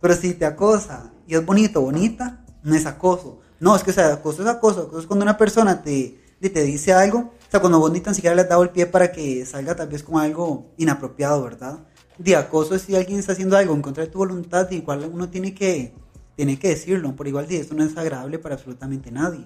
[0.00, 3.40] Pero si te acosa y es bonito, bonita, no es acoso.
[3.58, 4.82] No, es que o sea, acoso es acoso.
[4.82, 8.34] Acoso es cuando una persona te, te dice algo o sea, cuando vos ni siquiera
[8.34, 11.78] le has dado el pie para que salga tal vez con algo inapropiado, ¿verdad?
[12.18, 15.28] De acoso es si alguien está haciendo algo en contra de tu voluntad, igual uno
[15.28, 15.94] tiene que,
[16.34, 19.44] tiene que decirlo, por igual si esto no es agradable para absolutamente nadie.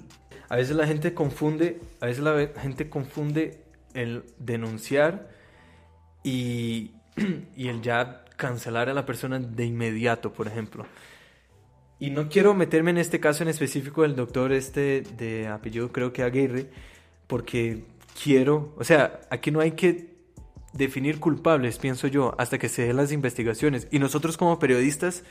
[0.51, 5.31] A veces la gente confunde, a veces la gente confunde el denunciar
[6.23, 6.91] y,
[7.57, 10.87] y el ya cancelar a la persona de inmediato, por ejemplo.
[12.01, 16.13] Y no quiero meterme en este caso en específico del doctor este de apellido creo
[16.13, 16.71] que Aguirre,
[17.27, 17.85] porque
[18.23, 20.11] quiero, o sea, aquí no hay que
[20.73, 23.87] definir culpables, pienso yo, hasta que se den las investigaciones.
[23.91, 25.25] Y nosotros como periodistas,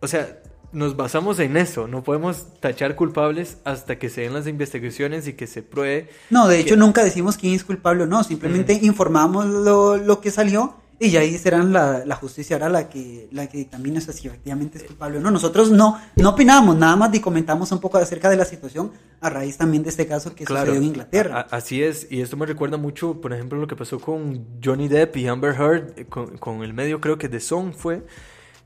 [0.00, 0.40] o sea,
[0.72, 5.32] nos basamos en eso, no podemos tachar culpables hasta que se den las investigaciones y
[5.32, 6.08] que se pruebe.
[6.30, 10.30] No, de hecho nunca decimos quién es culpable o no, simplemente informamos lo, lo, que
[10.30, 14.78] salió y ahí serán la, la justicia ahora la que, la que dictamina si efectivamente
[14.78, 15.30] es culpable o no.
[15.30, 19.30] Nosotros no, no opinamos, nada más y comentamos un poco acerca de la situación a
[19.30, 21.46] raíz también de este caso que sucedió en Inglaterra.
[21.50, 25.16] así es, y esto me recuerda mucho, por ejemplo, lo que pasó con Johnny Depp
[25.16, 28.04] y Amber Heard, eh, con, con el medio creo que The Song fue,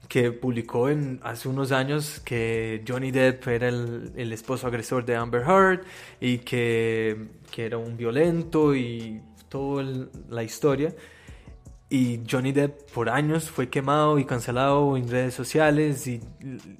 [0.08, 5.42] que publicó en, hace unos años que Johnny Depp era el, esposo agresor de Amber
[5.42, 5.80] Heard
[6.20, 9.84] y que, que era un violento y toda
[10.28, 10.94] la historia.
[11.90, 16.20] Y Johnny Depp por años fue quemado y cancelado en redes sociales y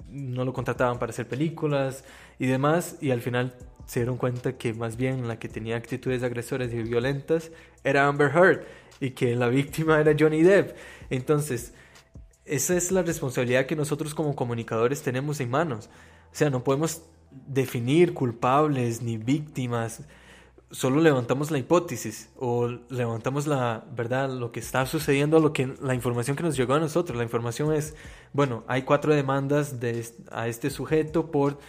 [0.09, 2.03] no lo contrataban para hacer películas
[2.39, 2.97] y demás.
[3.01, 6.81] Y al final se dieron cuenta que más bien la que tenía actitudes agresoras y
[6.83, 7.51] violentas
[7.83, 8.65] era Amber Heard
[8.99, 10.75] y que la víctima era Johnny Depp.
[11.09, 11.73] Entonces,
[12.45, 15.89] esa es la responsabilidad que nosotros como comunicadores tenemos en manos.
[16.31, 17.01] O sea, no podemos
[17.47, 20.01] definir culpables ni víctimas
[20.71, 25.93] solo levantamos la hipótesis o levantamos la verdad, lo que está sucediendo, lo que la
[25.95, 27.17] información que nos llegó a nosotros.
[27.17, 27.95] La información es,
[28.33, 31.59] bueno, hay cuatro demandas de, a este sujeto por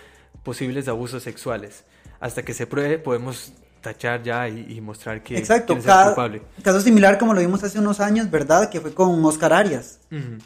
[0.42, 1.84] posibles abusos sexuales.
[2.20, 3.52] Hasta que se pruebe, podemos
[3.86, 6.42] tachar ya y, mostrar que Exacto, es culpable.
[6.60, 8.68] Caso similar como lo vimos hace unos años, ¿verdad?
[8.68, 10.00] Que fue con Oscar Arias,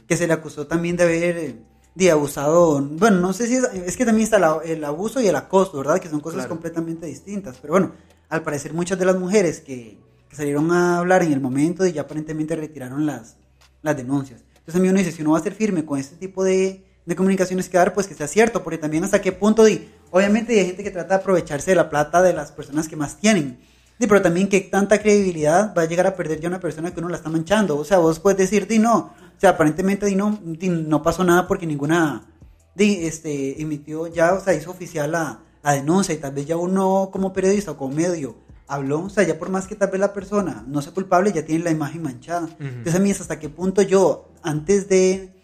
[0.06, 1.56] que se le acusó también de haber eh,
[1.94, 5.36] de abusado, bueno, no sé si es, es que también está el abuso y el
[5.36, 5.98] acoso, ¿verdad?
[5.98, 7.92] Que son cosas completamente distintas, pero bueno,
[8.28, 9.98] al parecer muchas de las mujeres que,
[10.32, 13.36] salieron a hablar en el momento y ya aparentemente retiraron las,
[13.82, 14.44] las denuncias.
[14.58, 16.84] Entonces a mí uno dice, si uno va a ser firme con este tipo de,
[17.06, 19.64] de comunicaciones que dar, pues que sea cierto, porque también hasta qué punto,
[20.10, 23.18] obviamente hay gente que trata de aprovecharse de la plata de las personas que más
[23.18, 23.58] tienen,
[23.98, 27.08] pero también que tanta credibilidad va a llegar a perder ya una persona que uno
[27.08, 27.76] la está manchando.
[27.76, 31.46] O sea, vos puedes decir, di no, o sea, aparentemente di no, no pasó nada
[31.46, 32.26] porque ninguna
[32.74, 36.56] di, este, emitió ya, o sea, hizo oficial la, la denuncia y tal vez ya
[36.56, 38.36] uno como periodista o como medio
[38.70, 41.44] habló, o sea, ya por más que tal vez la persona no sea culpable, ya
[41.44, 42.48] tiene la imagen manchada.
[42.60, 45.34] Entonces a mí es hasta qué punto yo, antes de,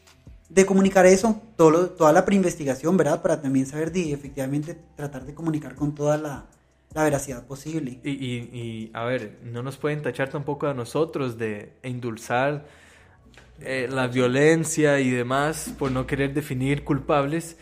[0.48, 3.22] de comunicar eso, todo toda la preinvestigación, ¿verdad?
[3.22, 6.46] Para también saber de efectivamente tratar de comunicar con toda la,
[6.94, 7.98] la veracidad posible.
[8.04, 12.66] Y, y, y, a ver, no nos pueden tachar tampoco a nosotros de endulzar
[13.60, 17.56] eh, la violencia y demás por no querer definir culpables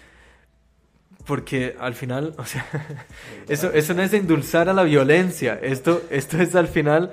[1.26, 2.66] porque al final, o sea,
[3.48, 7.10] eso, eso no es endulzar a la violencia, esto, esto es al final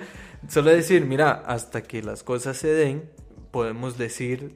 [0.47, 3.09] solo decir, mira, hasta que las cosas se den,
[3.51, 4.55] podemos decir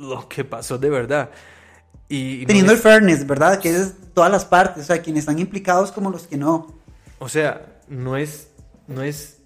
[0.00, 1.30] lo que pasó de verdad.
[2.08, 3.60] Y, Teniendo el fairness, ¿verdad?
[3.60, 6.74] Que es todas las partes, o sea, quienes están implicados como los que no.
[7.20, 8.48] O sea, no es,
[8.88, 9.38] no es,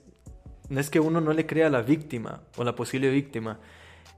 [0.69, 3.59] no es que uno no le crea a la víctima o la posible víctima,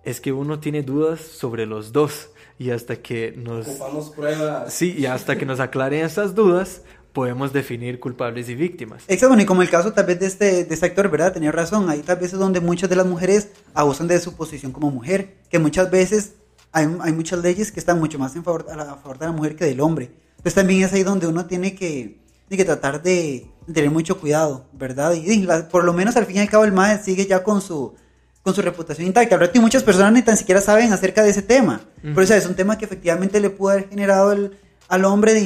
[0.05, 3.67] es que uno tiene dudas sobre los dos y hasta que nos
[4.11, 4.73] pruebas.
[4.73, 6.83] Sí, y hasta que nos aclaren esas dudas
[7.17, 9.03] podemos definir culpables y víctimas.
[9.09, 11.33] Exacto, y como el caso tal vez de este, de este actor, ¿verdad?
[11.33, 14.71] Tenía razón, ahí tal vez es donde muchas de las mujeres abusan de su posición
[14.71, 16.35] como mujer, que muchas veces
[16.73, 19.57] hay, hay muchas leyes que están mucho más en favor, a, favor de la mujer
[19.57, 20.11] que del hombre.
[20.33, 24.67] Entonces también es ahí donde uno tiene que, tiene que tratar de, tener mucho cuidado,
[24.75, 25.15] ¿verdad?
[25.15, 27.95] Y, por lo menos al fin y al cabo el MAE sigue ya con su
[28.43, 29.37] con su reputación intacta.
[29.37, 31.81] Ahora muchas personas ni tan siquiera saben acerca de ese tema.
[32.03, 35.33] Pero o sea, es un tema que efectivamente le pudo haber generado el, al hombre
[35.33, 35.41] de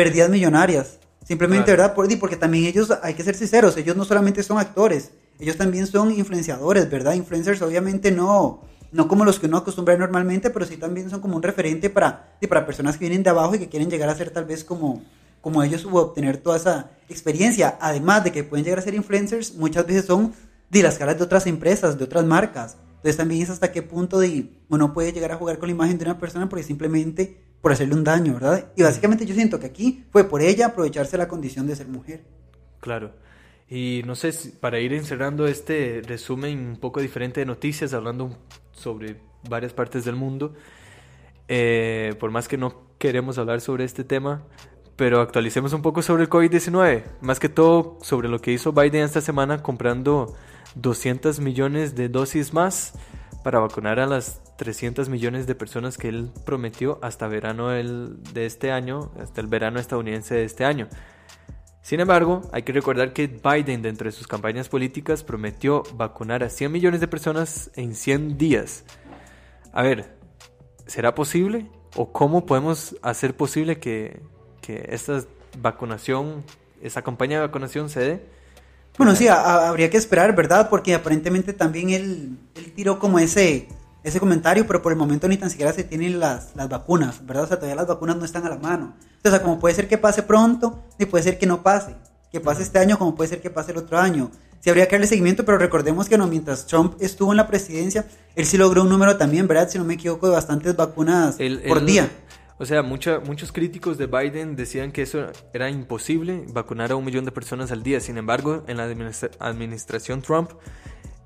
[0.00, 0.98] pérdidas millonarias.
[1.26, 1.94] Simplemente, ¿verdad?
[1.94, 6.10] porque también ellos, hay que ser sinceros, ellos no solamente son actores, ellos también son
[6.10, 7.12] influenciadores, ¿verdad?
[7.12, 11.36] Influencers obviamente no, no como los que uno acostumbra normalmente, pero sí también son como
[11.36, 14.30] un referente para, para personas que vienen de abajo y que quieren llegar a ser
[14.30, 15.02] tal vez como,
[15.42, 17.76] como ellos o obtener toda esa experiencia.
[17.78, 20.32] Además de que pueden llegar a ser influencers, muchas veces son
[20.70, 22.78] de las caras de otras empresas, de otras marcas.
[22.96, 25.98] Entonces también es hasta qué punto de uno puede llegar a jugar con la imagen
[25.98, 28.72] de una persona porque simplemente por hacerle un daño, ¿verdad?
[28.76, 32.22] Y básicamente yo siento que aquí fue por ella aprovecharse la condición de ser mujer.
[32.80, 33.12] Claro.
[33.68, 38.36] Y no sé, si, para ir encerrando este resumen un poco diferente de noticias, hablando
[38.72, 39.16] sobre
[39.48, 40.54] varias partes del mundo,
[41.48, 44.42] eh, por más que no queremos hablar sobre este tema,
[44.96, 49.04] pero actualicemos un poco sobre el COVID-19, más que todo sobre lo que hizo Biden
[49.04, 50.34] esta semana comprando
[50.74, 52.94] 200 millones de dosis más
[53.42, 58.72] para vacunar a las 300 millones de personas que él prometió hasta verano de este
[58.72, 60.86] año, hasta el verano estadounidense de este año.
[61.80, 66.50] Sin embargo, hay que recordar que Biden dentro de sus campañas políticas prometió vacunar a
[66.50, 68.84] 100 millones de personas en 100 días.
[69.72, 70.18] A ver,
[70.86, 71.70] ¿será posible?
[71.96, 74.20] ¿O cómo podemos hacer posible que,
[74.60, 75.24] que esta
[75.58, 76.44] vacunación,
[76.82, 78.26] esa campaña de vacunación se dé?
[78.98, 80.68] Bueno, sí, habría que esperar, ¿verdad?
[80.68, 83.66] Porque aparentemente también él, él, tiró como ese,
[84.02, 87.44] ese comentario, pero por el momento ni tan siquiera se tienen las, las vacunas, ¿verdad?
[87.44, 88.94] O sea, todavía las vacunas no están a la mano.
[89.24, 91.94] O sea, como puede ser que pase pronto, y puede ser que no pase.
[92.32, 94.30] Que pase este año como puede ser que pase el otro año.
[94.60, 98.06] sí habría que darle seguimiento, pero recordemos que no, mientras Trump estuvo en la presidencia,
[98.36, 99.68] él sí logró un número también, ¿verdad?
[99.68, 101.36] Si no me equivoco, de bastantes vacunas
[101.66, 102.08] por día.
[102.60, 107.24] O sea, muchos críticos de Biden decían que eso era imposible, vacunar a un millón
[107.24, 108.00] de personas al día.
[108.00, 108.84] Sin embargo, en la
[109.38, 110.50] administración Trump,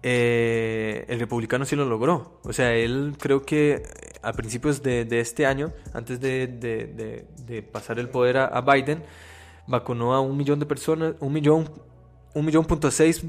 [0.06, 2.38] eh, el republicano sí lo logró.
[2.44, 3.82] O sea, él creo que
[4.20, 7.26] a principios de, este año, antes de,
[7.72, 9.02] pasar el poder a, Biden,
[9.66, 11.70] vacunó a un millón de personas, un millón,
[12.34, 13.24] un millón punto seis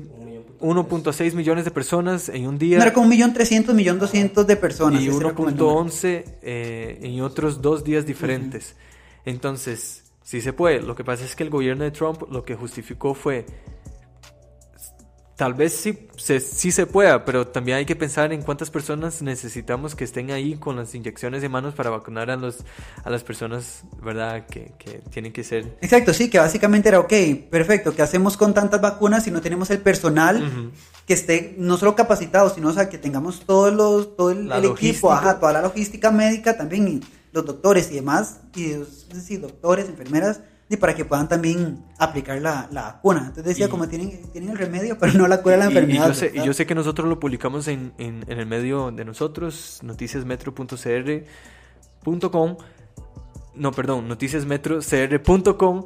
[0.61, 2.77] 1.6 millones de personas en un día.
[2.77, 5.01] Era como un millón trescientos, millón doscientos de personas.
[5.01, 8.75] Y 1.11 eh, en otros dos días diferentes.
[9.25, 10.81] Entonces, sí se puede.
[10.81, 13.45] Lo que pasa es que el gobierno de Trump lo que justificó fue
[15.35, 19.21] Tal vez sí se, sí se pueda, pero también hay que pensar en cuántas personas
[19.21, 22.63] necesitamos que estén ahí con las inyecciones de manos para vacunar a, los,
[23.03, 24.47] a las personas, ¿verdad?
[24.47, 25.77] Que, que tienen que ser.
[25.81, 27.13] Exacto, sí, que básicamente era, ok,
[27.51, 30.71] perfecto, ¿qué hacemos con tantas vacunas si no tenemos el personal
[31.05, 35.13] que esté no solo capacitado, sino o sea, que tengamos todos los, todo el, equipo,
[35.13, 37.01] ajá, toda la logística médica también, y
[37.33, 38.73] los doctores y demás, y
[39.21, 43.19] sí, doctores, enfermeras y para que puedan también aplicar la, la vacuna.
[43.19, 46.05] Entonces decía, como tienen, tienen el remedio, pero no la cura de la enfermedad.
[46.05, 48.91] Y yo, sé, y yo, sé, que nosotros lo publicamos en, en, en el medio
[48.91, 52.57] de nosotros, noticiasmetro.cr.com,
[53.55, 55.85] no, perdón, noticiasmetrocr.com,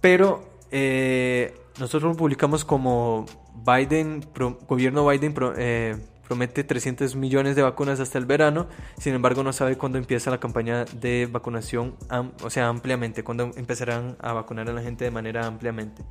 [0.00, 3.26] pero eh, nosotros lo publicamos como
[3.66, 4.24] Biden,
[4.68, 5.96] gobierno Biden, eh,
[6.26, 8.68] promete 300 millones de vacunas hasta el verano,
[8.98, 11.96] sin embargo no sabe cuándo empieza la campaña de vacunación,
[12.42, 16.02] o sea, ampliamente, cuándo empezarán a vacunar a la gente de manera ampliamente.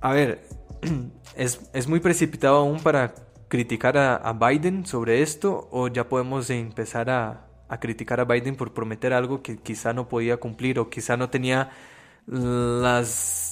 [0.00, 0.42] A ver,
[1.36, 3.14] es, es muy precipitado aún para
[3.48, 8.72] criticar a, Biden sobre esto o ya podemos empezar a, a criticar a Biden por
[8.72, 11.70] prometer algo que quizá no podía cumplir o quizá no tenía
[12.26, 13.51] las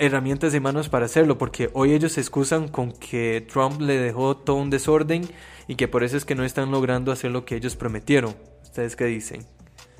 [0.00, 4.36] herramientas de manos para hacerlo, porque hoy ellos se excusan con que Trump le dejó
[4.36, 5.28] todo un desorden
[5.68, 8.34] y que por eso es que no están logrando hacer lo que ellos prometieron.
[8.62, 9.46] ¿Ustedes qué dicen?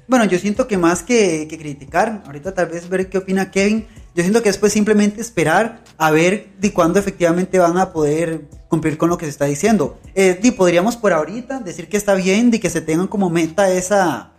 [0.09, 4.25] Bueno, yo siento que más que, criticar, ahorita tal vez ver qué opina Kevin, yo
[4.25, 9.09] siento que después simplemente esperar a ver de cuándo efectivamente van a poder cumplir con
[9.09, 10.01] lo que se está diciendo.
[10.17, 14.33] Eh, podríamos por ahorita decir que está bien, de que se tengan como meta esa,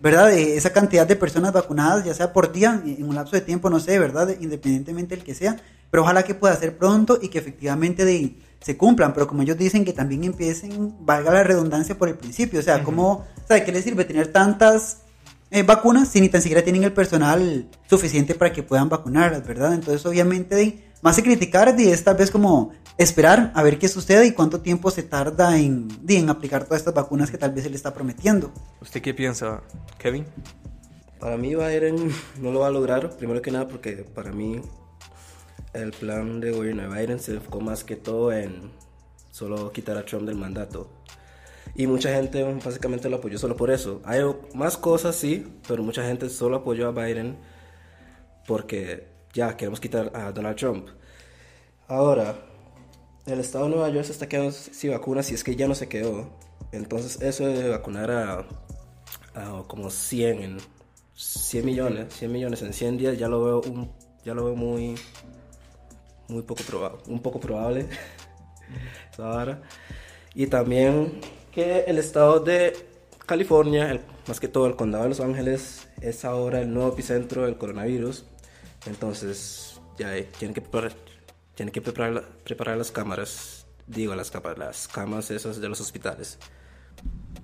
[0.00, 0.32] ¿verdad?
[0.32, 3.80] esa cantidad de personas vacunadas, ya sea por día, en un lapso de tiempo, no
[3.80, 4.34] sé, ¿verdad?
[4.40, 5.56] Independientemente del que sea,
[5.90, 9.58] pero ojalá que pueda ser pronto y que efectivamente de, se cumplan, pero como ellos
[9.58, 13.72] dicen que también empiecen, valga la redundancia por el principio, o sea, ¿cómo, ¿sabe qué
[13.72, 14.98] les sirve tener tantas
[15.50, 19.74] eh, vacunas si ni tan siquiera tienen el personal suficiente para que puedan vacunarlas, ¿verdad?
[19.74, 24.26] Entonces, obviamente, de, más que criticar, es tal vez como esperar a ver qué sucede
[24.26, 27.70] y cuánto tiempo se tarda en, en aplicar todas estas vacunas que tal vez se
[27.70, 28.52] le está prometiendo.
[28.80, 29.62] ¿Usted qué piensa,
[29.98, 30.26] Kevin?
[31.18, 34.60] Para mí Biden no lo va a lograr, primero que nada porque para mí
[35.72, 38.70] el plan de gobierno de Biden se enfocó más que todo en
[39.30, 40.90] solo quitar a Trump del mandato.
[41.74, 44.02] Y mucha gente básicamente lo apoyó solo por eso.
[44.04, 44.20] Hay
[44.54, 47.38] más cosas, sí, pero mucha gente solo apoyó a Biden
[48.46, 50.88] porque ya queremos quitar a Donald Trump.
[51.88, 52.36] Ahora,
[53.26, 55.74] el estado de Nueva York se está quedando sin vacunas y es que ya no
[55.74, 56.30] se quedó.
[56.72, 58.46] Entonces eso de vacunar a,
[59.66, 60.58] como 100, en
[61.14, 63.90] 100 millones, 100 millones en 100 días ya lo veo un,
[64.24, 64.94] ya lo veo muy
[66.28, 67.88] muy poco probable, un poco probable
[69.18, 69.62] ahora.
[70.34, 71.20] Y también
[71.52, 72.72] que el estado de
[73.26, 77.58] California, más que todo el condado de Los Ángeles, es ahora el nuevo epicentro del
[77.58, 78.24] coronavirus.
[78.86, 80.92] Entonces, ya tienen que preparar,
[81.54, 84.30] que preparar, preparar las cámaras, digo, las,
[84.88, 86.38] camas esas de los hospitales.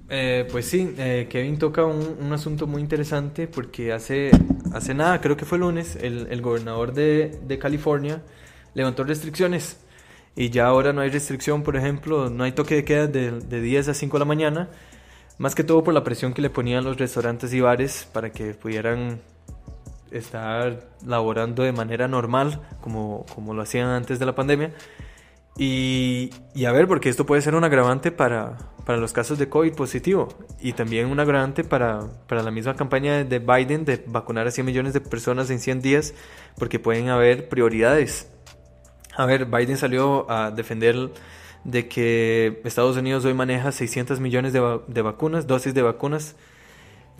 [0.09, 4.31] Eh, pues sí, eh, Kevin toca un, un, asunto muy interesante porque hace,
[4.73, 8.23] hace nada, creo que fue lunes, el, el gobernador de, de, California
[8.75, 9.79] levantó restricciones.
[10.37, 13.61] Y ya ahora no hay restricción, por ejemplo, no hay toque de queda de, de
[13.61, 14.69] 10 a 5 de la mañana,
[15.39, 18.55] más que todo por la presión que le ponían los restaurantes y bares para que
[18.55, 19.21] pudieran
[20.11, 24.73] estar laborando de manera normal, como, como lo hacían antes de la pandemia.
[25.59, 26.31] Y,
[26.67, 30.29] a ver, porque esto puede ser un agravante para, para, los casos de COVID positivo
[30.61, 34.67] y también un agravante para, para, la misma campaña de Biden de vacunar a 100
[34.67, 36.15] millones de personas en 100 días,
[36.59, 38.31] porque pueden haber prioridades.
[39.17, 41.11] A ver, Biden salió a defender
[41.65, 46.37] de que Estados Unidos hoy maneja 600 millones de, de vacunas, dosis de vacunas,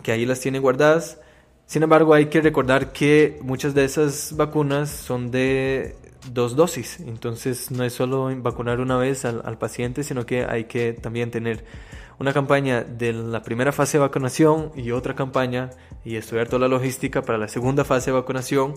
[0.03, 1.19] que ahí las tiene guardadas
[1.67, 5.97] sin embargo, hay que recordar que muchas de esas vacunas son de
[6.31, 10.93] dos dosis, entonces no es solo vacunar una vez al, paciente, sino que hay que
[10.93, 11.65] también tener
[12.19, 15.71] una campaña de la primera fase de vacunación y otra campaña
[16.05, 18.75] y estudiar toda la logística para la segunda fase de vacunación.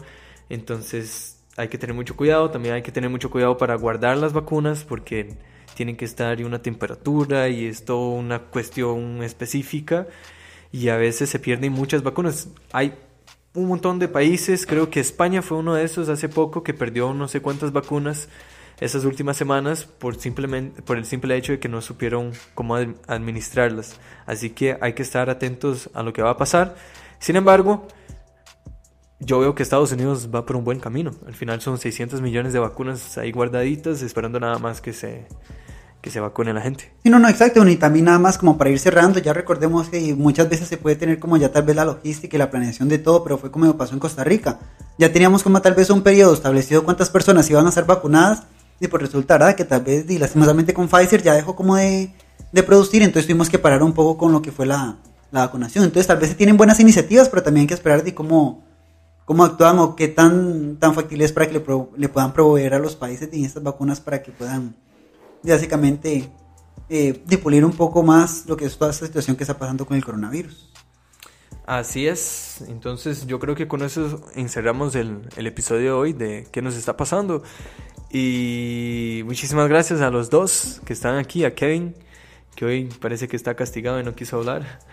[0.48, 4.32] Entonces hay que tener mucho cuidado, también hay que tener mucho cuidado para guardar las
[4.32, 5.36] vacunas porque
[5.74, 10.08] tienen que estar en una temperatura y es toda una cuestión específica
[10.72, 12.48] y a veces se pierden muchas vacunas.
[12.72, 12.94] Hay
[13.54, 17.12] un montón de países, creo que España fue uno de esos hace poco que perdió
[17.14, 18.28] no sé cuántas vacunas
[18.80, 23.98] esas últimas semanas por, simplemente, por el simple hecho de que no supieron cómo administrarlas.
[24.24, 26.76] Así que hay que estar atentos a lo que va a pasar.
[27.18, 27.86] Sin embargo,
[29.18, 31.10] yo veo que Estados Unidos va por un buen camino.
[31.26, 35.26] Al final son 600 millones de vacunas ahí guardaditas, esperando nada más que se,
[36.00, 36.92] que se vacune la gente.
[37.02, 37.66] Sí, no, no, exacto.
[37.66, 40.96] Y también nada más como para ir cerrando, ya recordemos que muchas veces se puede
[40.96, 43.76] tener como ya tal vez la logística y la planeación de todo, pero fue como
[43.76, 44.58] pasó en Costa Rica.
[44.98, 48.44] Ya teníamos como tal vez un periodo establecido cuántas personas iban a ser vacunadas
[48.80, 52.10] y pues resultará que tal vez, y lastimosamente con Pfizer ya dejó como de,
[52.50, 54.96] de producir, entonces tuvimos que parar un poco con lo que fue la,
[55.30, 55.84] la vacunación.
[55.84, 58.62] Entonces tal vez se tienen buenas iniciativas, pero también hay que esperar de cómo
[59.26, 61.64] cómo actúan o qué tan, tan factible es para que le,
[61.96, 64.74] le puedan proveer a los países estas vacunas para que puedan
[65.42, 66.30] básicamente
[66.88, 69.96] eh, dipulir un poco más lo que es toda esta situación que está pasando con
[69.96, 70.70] el coronavirus.
[71.66, 76.48] Así es, entonces yo creo que con eso encerramos el, el episodio de hoy de
[76.50, 77.42] qué nos está pasando.
[78.10, 81.94] Y muchísimas gracias a los dos que están aquí, a Kevin,
[82.56, 84.80] que hoy parece que está castigado y no quiso hablar.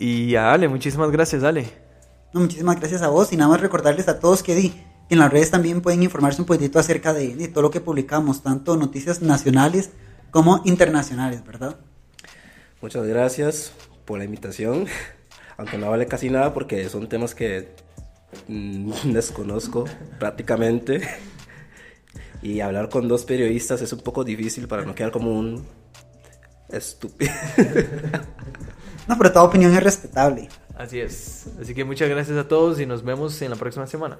[0.00, 1.88] Y a Ale, muchísimas gracias, Ale
[2.32, 4.74] muchísimas gracias a vos y nada más recordarles a todos que, di,
[5.10, 8.76] en las redes también pueden informarse un poquito acerca de, todo lo que publicamos, tanto
[8.76, 9.90] noticias nacionales
[10.30, 11.76] como internacionales, ¿verdad?
[12.82, 13.72] Muchas gracias
[14.04, 14.86] por la invitación,
[15.56, 17.74] aunque no vale casi nada porque son temas que
[18.48, 19.84] mm, desconozco
[20.18, 21.00] prácticamente.
[22.40, 25.66] Y hablar con dos periodistas es un poco difícil para no quedar como un
[26.68, 27.32] estúpido.
[29.08, 30.48] No, pero toda opinión es respetable.
[30.76, 31.48] Así es.
[31.60, 34.18] Así que muchas gracias a todos y nos vemos en la próxima semana.